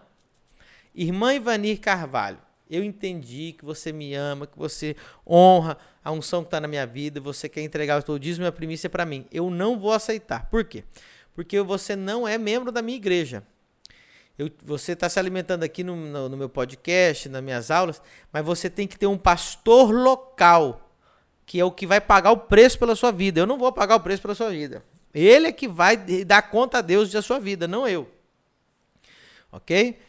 Irmã 0.96 1.36
Ivanir 1.36 1.80
Carvalho, 1.80 2.40
eu 2.68 2.82
entendi 2.82 3.52
que 3.52 3.66
você 3.66 3.92
me 3.92 4.16
ama, 4.16 4.48
que 4.48 4.58
você 4.58 4.96
honra 5.28 5.78
a 6.04 6.12
unção 6.12 6.42
que 6.42 6.48
está 6.48 6.60
na 6.60 6.68
minha 6.68 6.88
vida, 6.88 7.20
você 7.20 7.48
quer 7.50 7.62
entregar 7.62 8.02
o 8.02 8.06
seu 8.06 8.18
dízimo 8.18 8.46
e 8.46 8.48
a 8.48 8.52
primícia 8.52 8.90
para 8.90 9.06
mim. 9.06 9.28
Eu 9.32 9.52
não 9.52 9.78
vou 9.78 9.92
aceitar. 9.92 10.50
Por 10.50 10.64
quê? 10.64 10.84
Porque 11.36 11.62
você 11.62 11.96
não 11.96 12.28
é 12.28 12.38
membro 12.38 12.72
da 12.72 12.82
minha 12.82 12.98
igreja. 12.98 13.44
Eu, 14.40 14.50
você 14.64 14.94
está 14.94 15.10
se 15.10 15.20
alimentando 15.20 15.64
aqui 15.64 15.84
no, 15.84 15.96
no, 15.96 16.30
no 16.30 16.38
meu 16.38 16.50
podcast, 16.50 17.28
nas 17.30 17.44
minhas 17.44 17.70
aulas, 17.70 18.02
mas 18.32 18.44
você 18.44 18.68
tem 18.68 18.88
que 18.88 18.98
ter 18.98 19.06
um 19.06 19.18
pastor 19.18 19.94
local, 19.94 20.93
que 21.46 21.60
é 21.60 21.66
o 21.66 21.72
que 21.72 21.86
vai 21.86 22.00
pagar 22.00 22.32
o 22.32 22.38
preço 22.38 22.80
pela 22.80 22.96
sua 22.96 23.12
vida. 23.12 23.40
Eu 23.40 23.48
não 23.48 23.58
vou 23.58 23.72
pagar 23.72 23.96
o 23.96 24.00
preço 24.00 24.22
pela 24.22 24.36
sua 24.36 24.50
vida. 24.50 24.84
Ele 25.14 25.48
é 25.48 25.52
que 25.52 25.68
vai 25.68 25.98
dar 25.98 26.42
conta 26.44 26.80
a 26.80 26.82
Deus 26.82 27.12
da 27.12 27.22
sua 27.22 27.40
vida, 27.40 27.68
não 27.68 27.88
eu. 27.88 28.10
Ok? 29.52 30.00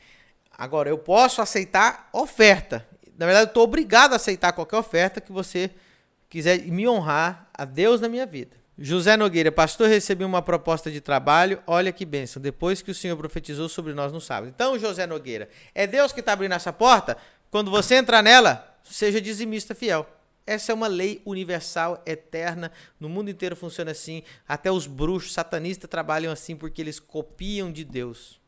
Agora, 0.57 0.88
eu 0.88 0.97
posso 0.97 1.42
aceitar 1.42 2.09
oferta. 2.12 2.87
Na 3.18 3.27
verdade, 3.27 3.47
eu 3.47 3.51
estou 3.51 3.64
obrigado 3.64 4.12
a 4.12 4.16
aceitar 4.16 4.53
qualquer 4.53 4.77
oferta 4.77 5.20
que 5.20 5.31
você 5.31 5.70
quiser 6.29 6.62
me 6.62 6.88
honrar 6.88 7.49
a 7.53 7.64
Deus 7.64 8.01
na 8.01 8.09
minha 8.09 8.25
vida. 8.25 8.57
José 8.77 9.16
Nogueira, 9.16 9.53
pastor, 9.53 9.88
recebi 9.88 10.25
uma 10.25 10.42
proposta 10.42 10.90
de 10.90 11.01
trabalho. 11.01 11.62
Olha 11.66 11.92
que 11.92 12.05
bênção. 12.05 12.42
Depois 12.42 12.83
que 12.83 12.90
o 12.90 12.94
Senhor 12.94 13.16
profetizou 13.16 13.68
sobre 13.68 13.92
nós 13.92 14.12
no 14.12 14.20
sábado. 14.20 14.51
Então, 14.53 14.79
José 14.79 15.07
Nogueira, 15.07 15.49
é 15.75 15.87
Deus 15.87 16.12
que 16.12 16.20
está 16.20 16.33
abrindo 16.33 16.55
essa 16.55 16.73
porta? 16.73 17.16
Quando 17.51 17.70
você 17.70 17.94
entrar 17.97 18.23
nela, 18.23 18.77
seja 18.83 19.20
dizimista 19.20 19.75
fiel. 19.75 20.07
Essa 20.46 20.72
é 20.72 20.74
uma 20.74 20.87
lei 20.87 21.22
universal, 21.24 22.02
eterna. 22.04 22.70
No 23.00 23.09
mundo 23.09 23.30
inteiro 23.30 23.57
funciona 23.57 23.92
assim. 23.92 24.22
Até 24.46 24.70
os 24.70 24.87
bruxos 24.87 25.33
satanistas 25.33 25.88
trabalham 25.88 26.33
assim 26.33 26.54
porque 26.54 26.83
eles 26.83 27.00
copiam 27.00 27.72
de 27.72 27.85
Deus. 27.85 28.40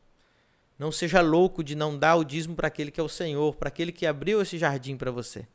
Não 0.77 0.91
seja 0.91 1.21
louco 1.21 1.63
de 1.63 1.75
não 1.75 1.97
dar 1.97 2.15
o 2.15 2.23
dízimo 2.23 2.55
para 2.55 2.67
aquele 2.67 2.91
que 2.91 2.99
é 2.99 3.03
o 3.03 3.09
Senhor, 3.09 3.55
para 3.55 3.69
aquele 3.69 3.91
que 3.91 4.05
abriu 4.05 4.41
esse 4.41 4.59
jardim 4.59 4.95
para 4.95 5.09
você. 5.09 5.47